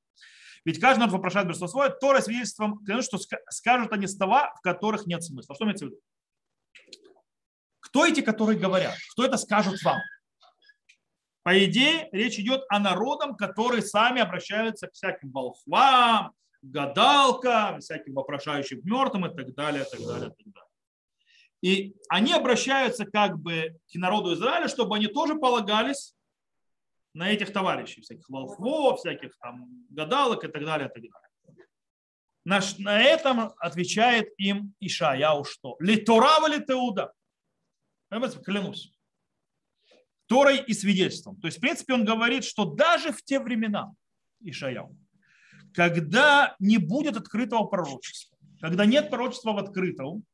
Ведь 0.65 0.81
каждый 0.81 1.01
народ 1.01 1.15
вопрошает 1.15 1.47
большинство 1.47 1.69
свое, 1.69 1.91
то 1.91 2.21
свидетельством 2.21 2.81
что 3.01 3.19
скажут 3.51 3.93
они 3.93 4.07
слова, 4.07 4.55
в 4.57 4.61
которых 4.61 5.07
нет 5.07 5.25
смысла. 5.25 5.55
Что 5.55 5.65
имеется 5.65 5.87
в 5.87 5.89
виду? 5.89 6.01
Кто 7.81 8.07
эти, 8.07 8.21
которые 8.21 8.59
говорят? 8.59 8.95
Кто 9.13 9.25
это 9.25 9.37
скажут 9.37 9.83
вам? 9.83 9.99
По 11.43 11.65
идее, 11.65 12.09
речь 12.13 12.39
идет 12.39 12.63
о 12.69 12.79
народам, 12.79 13.37
которые 13.37 13.83
сами 13.83 14.21
обращаются 14.21 14.87
к 14.87 14.93
всяким 14.93 15.33
волхвам, 15.33 16.33
гадалкам, 16.63 17.81
всяким 17.81 18.15
вопрошающим 18.15 18.81
мертвым 18.85 19.27
и 19.27 19.35
так 19.35 19.53
далее, 19.55 19.85
и 19.85 19.91
так 19.91 20.07
далее, 20.07 20.31
и 20.39 20.45
так 20.45 20.53
далее. 20.53 20.69
И 21.61 21.97
они 22.09 22.33
обращаются 22.33 23.05
как 23.05 23.39
бы 23.39 23.77
к 23.93 23.95
народу 23.95 24.35
Израиля, 24.35 24.69
чтобы 24.69 24.97
они 24.97 25.09
тоже 25.09 25.35
полагались 25.35 26.15
на 27.15 27.31
этих 27.31 27.53
товарищей, 27.53 28.01
всяких 28.01 28.29
волхвов, 28.29 29.01
всяких 29.01 29.37
там 29.39 29.69
гадалок 29.91 30.45
и 30.45 30.49
так 30.49 30.65
далее, 30.65 30.89
и 30.89 30.93
так 30.93 31.03
далее. 31.03 31.67
На, 32.45 32.61
на 32.79 33.01
этом 33.01 33.53
отвечает 33.59 34.29
им 34.37 34.75
Иша, 34.81 35.15
я 35.15 35.35
уж 35.35 35.51
что? 35.51 35.77
Литорава 35.79 36.49
ли 36.49 36.65
Теуда? 36.65 37.13
Клянусь. 38.45 38.93
Торой 40.27 40.63
и 40.63 40.75
свидетельством. 40.75 41.41
То 41.41 41.47
есть, 41.47 41.59
в 41.59 41.61
принципе, 41.61 41.95
он 41.95 42.05
говорит, 42.05 42.45
что 42.45 42.65
даже 42.65 43.13
в 43.13 43.23
те 43.23 43.39
времена, 43.39 43.93
Ишаяу, 44.41 44.97
когда 45.75 46.57
не 46.59 46.79
будет 46.79 47.17
открытого 47.17 47.65
пророчества, 47.65 48.37
когда 48.61 48.87
нет 48.87 49.11
пророчества 49.11 49.53
в 49.53 49.59
открытом, 49.59 50.25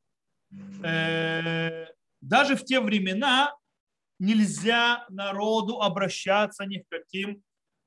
э, 0.83 1.85
даже 2.21 2.55
в 2.55 2.65
те 2.65 2.79
времена 2.79 3.53
нельзя 4.19 5.05
народу 5.09 5.81
обращаться 5.81 6.65
ни 6.65 6.79
к 6.79 6.89
каким 6.89 7.41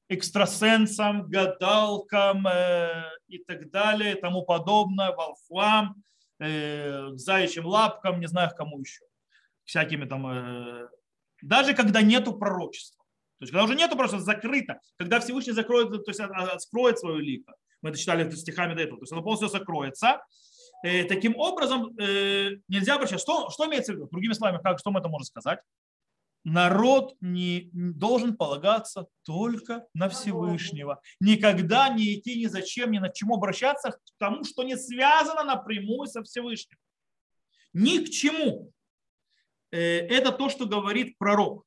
экстрасенсам, 0.08 1.28
гадалкам 1.28 2.46
э, 2.46 3.04
и 3.28 3.38
так 3.38 3.70
далее, 3.70 4.16
тому 4.16 4.42
подобное, 4.42 5.12
волфам, 5.12 6.02
э, 6.38 7.10
заячьим 7.14 7.66
лапкам, 7.66 8.20
не 8.20 8.26
знаю, 8.26 8.50
кому 8.56 8.78
еще. 8.80 9.04
Всякими 9.64 10.04
там, 10.04 10.26
э, 10.26 10.88
даже 11.42 11.74
когда 11.74 12.02
нету 12.02 12.34
пророчества. 12.34 13.04
То 13.38 13.44
есть 13.44 13.52
когда 13.52 13.64
уже 13.64 13.74
нету 13.74 13.96
просто 13.96 14.18
закрыто, 14.18 14.80
когда 14.98 15.18
Всевышний 15.20 15.52
закроет, 15.52 15.90
то 15.90 16.10
есть 16.10 16.20
откроет 16.20 16.98
свое 16.98 17.20
лико. 17.20 17.54
Мы 17.80 17.90
это 17.90 17.98
читали 17.98 18.30
стихами 18.30 18.74
до 18.74 18.82
этого. 18.82 18.98
То 18.98 19.02
есть 19.02 19.12
оно 19.12 19.22
полностью 19.22 19.48
закроется. 19.48 20.22
Таким 21.08 21.36
образом, 21.36 21.92
нельзя 22.68 22.94
обращаться. 22.94 23.24
Что, 23.24 23.50
что 23.50 23.66
имеется 23.66 23.92
в 23.92 23.96
виду? 23.96 24.08
Другими 24.12 24.32
словами, 24.34 24.62
как, 24.62 24.78
что 24.78 24.92
мы 24.92 25.00
это 25.00 25.08
можем 25.08 25.24
сказать? 25.24 25.58
Народ 26.44 27.14
не 27.20 27.70
должен 27.72 28.36
полагаться 28.36 29.06
только 29.22 29.86
на 29.94 30.08
Всевышнего. 30.08 31.00
Никогда 31.20 31.88
не 31.88 32.14
идти 32.14 32.40
ни 32.40 32.46
зачем, 32.46 32.90
ни 32.90 32.98
на 32.98 33.10
чему 33.10 33.36
обращаться 33.36 33.92
к 33.92 34.00
тому, 34.18 34.44
что 34.44 34.62
не 34.62 34.76
связано 34.76 35.44
напрямую 35.44 36.08
со 36.08 36.22
Всевышним. 36.22 36.78
Ни 37.72 38.04
к 38.04 38.10
чему. 38.10 38.72
Э, 39.70 39.78
это 39.78 40.32
то, 40.32 40.48
что 40.48 40.66
говорит 40.66 41.16
пророк. 41.18 41.64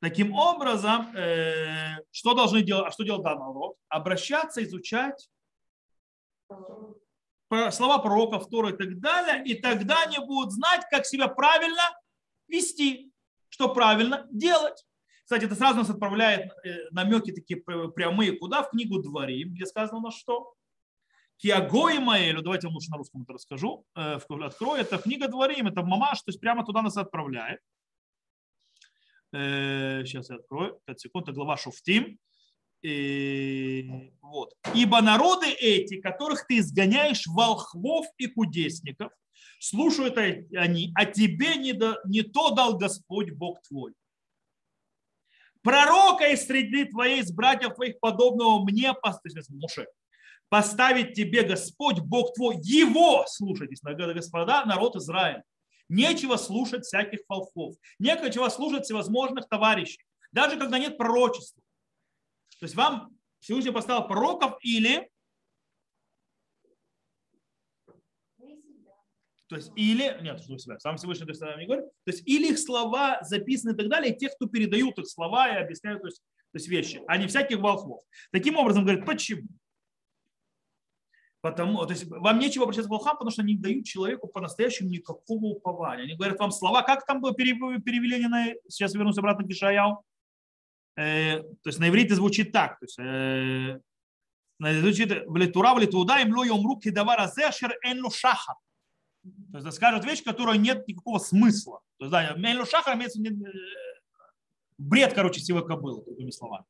Таким 0.00 0.34
образом, 0.34 1.14
э, 1.14 1.98
что 2.10 2.34
должны 2.34 2.62
делать, 2.62 2.86
а 2.88 2.90
что 2.90 3.04
делать 3.04 3.22
данный 3.22 3.46
народ? 3.46 3.76
Обращаться, 3.88 4.62
изучать 4.64 5.28
слова 7.70 7.98
пророков, 7.98 8.48
Торы 8.48 8.72
и 8.72 8.76
так 8.76 9.00
далее, 9.00 9.44
и 9.44 9.60
тогда 9.60 10.04
они 10.04 10.18
будут 10.18 10.52
знать, 10.52 10.82
как 10.90 11.04
себя 11.04 11.26
правильно 11.28 11.82
вести, 12.50 13.12
что 13.48 13.72
правильно 13.72 14.26
делать. 14.30 14.84
Кстати, 15.24 15.44
это 15.44 15.54
сразу 15.54 15.78
нас 15.78 15.90
отправляет 15.90 16.50
э, 16.64 16.90
намеки 16.90 17.30
такие 17.30 17.60
прямые, 17.60 18.32
куда? 18.32 18.62
В 18.62 18.70
книгу 18.70 19.00
Дворим, 19.00 19.54
где 19.54 19.64
сказано 19.64 19.98
у 19.98 20.02
нас 20.02 20.16
что? 20.16 20.54
Киаго 21.36 21.88
и 21.88 21.98
Маэлю, 21.98 22.42
давайте 22.42 22.66
я 22.66 22.72
лучше 22.72 22.90
на 22.90 22.98
русском 22.98 23.22
это 23.22 23.32
расскажу, 23.32 23.86
э, 23.96 24.18
открою, 24.28 24.80
это 24.80 24.98
книга 24.98 25.28
Дворим, 25.28 25.68
это 25.68 25.82
мамаш, 25.82 26.18
то 26.22 26.30
есть 26.30 26.40
прямо 26.40 26.66
туда 26.66 26.82
нас 26.82 26.96
отправляет. 26.96 27.60
Сейчас 29.32 30.28
э, 30.28 30.34
я 30.34 30.38
открою, 30.40 30.80
5 30.84 31.00
секунд, 31.00 31.28
это 31.28 31.36
глава 31.36 31.56
Шуфтим. 31.56 32.18
И, 32.82 34.12
вот. 34.22 34.54
Ибо 34.74 35.00
народы 35.00 35.48
эти, 35.50 36.00
которых 36.00 36.46
ты 36.46 36.58
изгоняешь 36.58 37.26
волхвов 37.26 38.06
и 38.18 38.26
кудесников, 38.26 39.12
слушают 39.60 40.16
они, 40.16 40.92
а 40.96 41.04
тебе 41.04 41.56
не, 41.56 41.72
до, 41.72 42.00
не 42.06 42.22
то 42.22 42.50
дал 42.50 42.78
Господь 42.78 43.30
Бог 43.30 43.60
твой. 43.62 43.92
Пророка 45.62 46.26
из 46.28 46.46
среды 46.46 46.86
твоей, 46.86 47.20
из 47.20 47.30
братьев 47.30 47.74
твоих, 47.74 48.00
подобного 48.00 48.64
мне, 48.64 48.94
Муше, 49.50 49.86
поставить 50.48 51.12
тебе 51.12 51.42
Господь 51.42 52.00
Бог 52.00 52.32
твой, 52.34 52.56
его, 52.62 53.26
слушайтесь, 53.28 53.82
господа, 54.14 54.64
народ 54.64 54.96
Израиля. 54.96 55.44
Нечего 55.90 56.36
слушать 56.36 56.84
всяких 56.84 57.20
волхвов, 57.28 57.74
нечего 57.98 58.48
слушать 58.48 58.84
всевозможных 58.84 59.48
товарищей, 59.48 60.02
даже 60.32 60.58
когда 60.58 60.78
нет 60.78 60.96
пророчества. 60.96 61.62
То 62.58 62.64
есть 62.64 62.74
вам 62.74 63.10
Всевышний 63.40 63.72
поставил 63.72 64.06
пророков 64.06 64.56
или 64.62 65.09
То 69.50 69.56
есть 69.56 69.72
или, 69.74 70.16
нет, 70.22 70.40
себя, 70.40 70.78
сам 70.78 70.96
Всевышний 70.96 71.26
то 71.26 71.32
есть, 71.32 71.42
не 71.58 71.66
говорит, 71.66 71.86
то 72.04 72.12
есть 72.12 72.22
или 72.24 72.52
их 72.52 72.58
слова 72.58 73.18
записаны 73.22 73.72
и 73.72 73.76
так 73.76 73.88
далее, 73.88 74.14
и 74.14 74.16
те, 74.16 74.28
кто 74.28 74.46
передают 74.46 74.96
их 75.00 75.08
слова 75.08 75.48
и 75.48 75.60
объясняют 75.60 76.02
то 76.02 76.06
есть, 76.06 76.22
то 76.52 76.56
есть 76.56 76.68
вещи, 76.68 77.02
а 77.08 77.16
не 77.16 77.26
всяких 77.26 77.58
волхвов. 77.58 78.00
Таким 78.30 78.56
образом, 78.56 78.84
говорит, 78.84 79.04
почему? 79.04 79.48
Потому, 81.40 81.84
то 81.84 81.92
есть 81.92 82.06
вам 82.06 82.38
нечего 82.38 82.62
обращаться 82.62 82.88
к 82.88 82.92
волхам, 82.92 83.14
потому 83.14 83.32
что 83.32 83.42
они 83.42 83.54
не 83.54 83.60
дают 83.60 83.86
человеку 83.86 84.28
по-настоящему 84.28 84.88
никакого 84.88 85.46
упования. 85.46 86.04
Они 86.04 86.14
говорят 86.14 86.38
вам 86.38 86.52
слова, 86.52 86.82
как 86.82 87.04
там 87.04 87.20
было 87.20 87.34
перевели 87.34 88.28
на, 88.28 88.54
сейчас 88.68 88.94
вернусь 88.94 89.18
обратно 89.18 89.44
к 89.44 89.50
Ишаяу, 89.50 90.04
э, 90.96 91.40
то 91.40 91.66
есть 91.66 91.80
на 91.80 91.88
иврите 91.88 92.14
звучит 92.14 92.52
так, 92.52 92.78
то 92.78 92.84
есть 92.84 92.98
э, 93.00 93.80
звучит 94.80 95.24
в 95.26 95.34
литура, 95.34 95.74
в 95.74 95.80
литуда, 95.80 96.20
им 96.20 96.36
ло 96.36 96.44
йомру 96.44 96.76
кидавар 96.76 97.22
азешер 97.22 97.74
эн 97.82 98.08
шахар. 98.12 98.54
То 99.52 99.58
есть 99.58 99.72
скажут 99.72 100.04
вещь, 100.04 100.22
которой 100.22 100.58
нет 100.58 100.86
никакого 100.86 101.18
смысла. 101.18 101.80
То 101.98 102.04
есть, 102.04 102.12
да, 102.12 102.34
Мельну 102.34 102.64
Шахар 102.66 102.94
имеется 102.94 103.20
э, 103.20 103.32
бред, 104.78 105.12
короче, 105.12 105.40
сивой 105.40 105.66
кобылы, 105.66 106.04
другими 106.04 106.30
словами. 106.30 106.64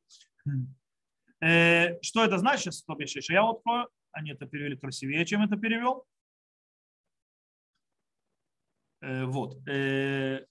Э, 1.41 2.01
что 2.01 2.23
это 2.23 2.37
значит? 2.37 2.73
Стоп, 2.73 2.99
я 2.99 3.05
еще 3.05 3.33
я 3.33 3.47
открою. 3.47 3.87
Они 4.11 4.31
это 4.31 4.45
перевели 4.45 4.75
красивее, 4.75 5.25
чем 5.25 5.43
это 5.43 5.57
перевел. 5.57 6.05
Э, 9.01 10.45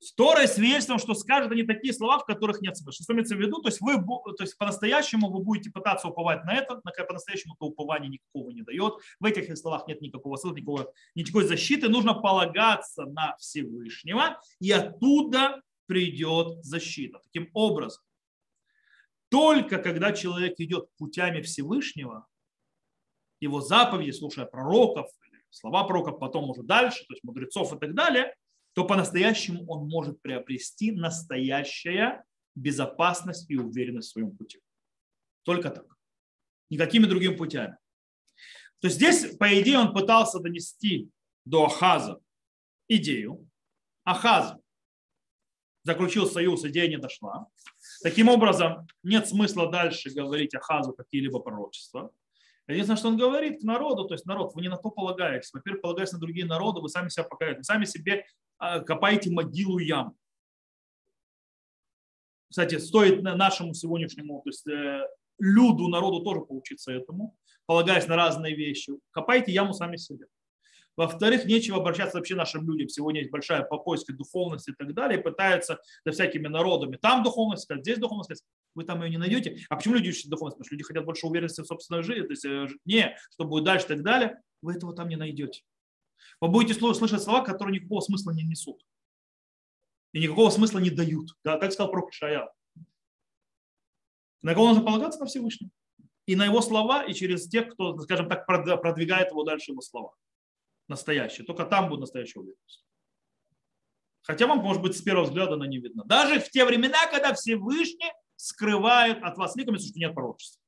вот. 0.00 0.08
Второе 0.08 0.46
свидетельством, 0.46 0.98
что 0.98 1.14
скажут 1.14 1.52
они 1.52 1.62
такие 1.62 1.92
слова, 1.92 2.18
в 2.18 2.24
которых 2.24 2.60
нет 2.60 2.76
смысла. 2.76 3.04
Что 3.04 3.12
имеется 3.14 3.36
в 3.36 3.40
виду? 3.40 3.60
То 3.62 3.68
есть 3.68 3.80
вы 3.80 3.96
то 3.96 4.42
есть 4.42 4.56
по-настоящему 4.58 5.30
вы 5.30 5.42
будете 5.42 5.70
пытаться 5.70 6.08
уповать 6.08 6.44
на 6.44 6.54
это, 6.54 6.80
на 6.84 6.92
по-настоящему 6.92 7.56
то 7.58 7.66
упование 7.66 8.10
никакого 8.10 8.50
не 8.50 8.62
дает. 8.62 8.94
В 9.20 9.24
этих 9.24 9.56
словах 9.56 9.86
нет 9.86 10.00
никакого 10.00 10.36
смысла, 10.36 10.56
никакого, 10.56 10.92
никакой 11.14 11.44
защиты. 11.44 11.88
Нужно 11.88 12.14
полагаться 12.14 13.04
на 13.04 13.36
Всевышнего, 13.38 14.40
и 14.60 14.70
оттуда 14.70 15.62
придет 15.86 16.64
защита. 16.64 17.20
Таким 17.24 17.50
образом, 17.52 18.02
только 19.28 19.78
когда 19.78 20.12
человек 20.12 20.54
идет 20.58 20.88
путями 20.98 21.40
Всевышнего, 21.40 22.26
его 23.40 23.60
заповеди, 23.60 24.10
слушая 24.10 24.46
пророков, 24.46 25.10
слова 25.50 25.84
пророков, 25.84 26.18
потом 26.18 26.50
уже 26.50 26.62
дальше, 26.62 27.04
то 27.06 27.14
есть 27.14 27.22
мудрецов 27.24 27.72
и 27.72 27.78
так 27.78 27.94
далее– 27.94 28.34
то 28.76 28.84
по-настоящему 28.84 29.64
он 29.68 29.88
может 29.88 30.20
приобрести 30.20 30.92
настоящая 30.92 32.22
безопасность 32.54 33.50
и 33.50 33.56
уверенность 33.56 34.10
в 34.10 34.12
своем 34.12 34.36
пути. 34.36 34.60
Только 35.44 35.70
так. 35.70 35.86
Никакими 36.68 37.06
другими 37.06 37.34
путями. 37.34 37.78
То 38.80 38.90
здесь, 38.90 39.34
по 39.38 39.46
идее, 39.58 39.78
он 39.78 39.94
пытался 39.94 40.40
донести 40.40 41.08
до 41.46 41.64
Ахаза 41.64 42.20
идею. 42.86 43.48
Ахаз 44.04 44.54
заключил 45.82 46.26
союз, 46.26 46.62
идея 46.66 46.88
не 46.88 46.98
дошла. 46.98 47.46
Таким 48.02 48.28
образом, 48.28 48.86
нет 49.02 49.26
смысла 49.26 49.70
дальше 49.70 50.10
говорить 50.10 50.54
Ахазу 50.54 50.92
какие-либо 50.92 51.38
пророчества. 51.38 52.12
Единственное, 52.68 52.98
что 52.98 53.08
он 53.08 53.16
говорит 53.16 53.60
к 53.60 53.64
народу, 53.64 54.04
то 54.04 54.12
есть 54.12 54.26
народ, 54.26 54.54
вы 54.54 54.60
не 54.60 54.68
на 54.68 54.76
то 54.76 54.90
полагаетесь. 54.90 55.50
Во-первых, 55.54 55.80
полагаясь 55.80 56.12
на 56.12 56.18
другие 56.18 56.44
народы, 56.44 56.82
вы 56.82 56.90
сами 56.90 57.08
себя 57.08 57.26
вы 57.30 57.64
сами 57.64 57.86
себе 57.86 58.26
а, 58.58 58.80
копаете 58.80 59.30
могилу 59.30 59.78
ям. 59.78 60.16
Кстати, 62.48 62.78
стоит 62.78 63.22
нашему 63.22 63.74
сегодняшнему, 63.74 64.40
то 64.42 64.48
есть 64.48 64.66
э, 64.68 65.06
люду, 65.38 65.88
народу 65.88 66.20
тоже 66.20 66.40
поучиться 66.40 66.92
этому, 66.92 67.36
полагаясь 67.66 68.06
на 68.06 68.16
разные 68.16 68.54
вещи. 68.54 68.92
Копайте 69.10 69.52
яму 69.52 69.74
сами 69.74 69.96
себе. 69.96 70.26
Во-вторых, 70.96 71.44
нечего 71.44 71.78
обращаться 71.78 72.16
вообще 72.16 72.34
нашим 72.34 72.66
людям. 72.66 72.88
Сегодня 72.88 73.20
есть 73.20 73.30
большая 73.30 73.62
по 73.62 73.76
поиску 73.78 74.14
духовности 74.14 74.70
и 74.70 74.74
так 74.74 74.94
далее. 74.94 75.20
И 75.20 75.22
пытаются 75.22 75.78
за 76.04 76.12
всякими 76.12 76.48
народами. 76.48 76.96
Там 76.96 77.22
духовность 77.22 77.68
здесь 77.70 77.98
духовность. 77.98 78.44
Вы 78.74 78.84
там 78.84 79.02
ее 79.02 79.10
не 79.10 79.18
найдете. 79.18 79.58
А 79.68 79.76
почему 79.76 79.94
люди 79.94 80.08
ищут 80.08 80.30
духовность? 80.30 80.56
Потому 80.56 80.66
что 80.66 80.74
люди 80.74 80.84
хотят 80.84 81.04
больше 81.04 81.26
уверенности 81.26 81.60
в 81.60 81.66
собственной 81.66 82.02
жизни. 82.02 82.22
То 82.22 82.30
есть 82.30 82.44
э, 82.46 82.66
не, 82.86 83.14
что 83.32 83.44
будет 83.44 83.64
дальше 83.64 83.84
и 83.86 83.88
так 83.88 84.02
далее. 84.02 84.40
Вы 84.62 84.74
этого 84.74 84.94
там 84.94 85.08
не 85.08 85.16
найдете. 85.16 85.62
Вы 86.40 86.48
будете 86.48 86.78
слышать 86.78 87.22
слова, 87.22 87.42
которые 87.42 87.78
никакого 87.78 88.00
смысла 88.00 88.32
не 88.32 88.42
несут. 88.42 88.84
И 90.12 90.20
никакого 90.20 90.50
смысла 90.50 90.78
не 90.78 90.90
дают. 90.90 91.30
Да, 91.44 91.58
так 91.58 91.72
сказал 91.72 91.90
пророк 91.90 92.12
Шая. 92.12 92.50
На 94.42 94.54
кого 94.54 94.68
нужно 94.68 94.84
полагаться? 94.84 95.20
На 95.20 95.26
Всевышнего. 95.26 95.70
И 96.26 96.36
на 96.36 96.44
его 96.44 96.60
слова, 96.60 97.04
и 97.04 97.14
через 97.14 97.48
тех, 97.48 97.72
кто, 97.72 97.98
скажем 98.00 98.28
так, 98.28 98.46
продвигает 98.46 99.30
его 99.30 99.44
дальше 99.44 99.72
его 99.72 99.80
слова 99.80 100.14
настоящее. 100.88 101.44
Только 101.44 101.64
там 101.64 101.88
будет 101.88 102.00
настоящая 102.00 102.40
уверенность. 102.40 102.84
Хотя 104.22 104.46
вам, 104.46 104.58
может 104.58 104.82
быть, 104.82 104.96
с 104.96 105.02
первого 105.02 105.24
взгляда 105.24 105.54
она 105.54 105.66
не 105.66 105.78
видна. 105.78 106.04
Даже 106.04 106.40
в 106.40 106.50
те 106.50 106.64
времена, 106.64 107.06
когда 107.10 107.32
Всевышний 107.34 108.12
скрывает 108.36 109.22
от 109.22 109.36
вас 109.38 109.56
ликом, 109.56 109.74
если 109.74 109.90
что 109.90 109.98
нет 109.98 110.14
пророчества. 110.14 110.60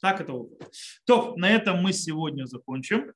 Так 0.00 0.20
это 0.20 0.32
выглядит. 0.32 0.72
То, 1.04 1.34
на 1.36 1.50
этом 1.50 1.82
мы 1.82 1.92
сегодня 1.92 2.44
закончим. 2.44 3.12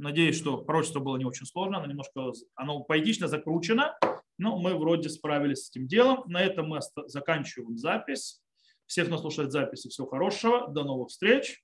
Надеюсь, 0.00 0.38
что 0.38 0.56
пророчество 0.56 1.00
было 1.00 1.16
не 1.18 1.24
очень 1.24 1.46
сложно, 1.46 1.78
оно 1.78 1.86
немножко 1.86 2.32
оно 2.54 2.80
поэтично 2.80 3.28
закручено, 3.28 3.98
но 4.38 4.58
мы 4.58 4.74
вроде 4.74 5.10
справились 5.10 5.66
с 5.66 5.70
этим 5.70 5.86
делом. 5.86 6.24
На 6.26 6.40
этом 6.40 6.68
мы 6.68 6.80
заканчиваем 7.06 7.76
запись. 7.76 8.40
Всех, 8.86 9.06
кто 9.08 9.18
слушает 9.18 9.52
записи, 9.52 9.88
всего 9.88 10.06
хорошего. 10.06 10.68
До 10.68 10.84
новых 10.84 11.10
встреч. 11.10 11.62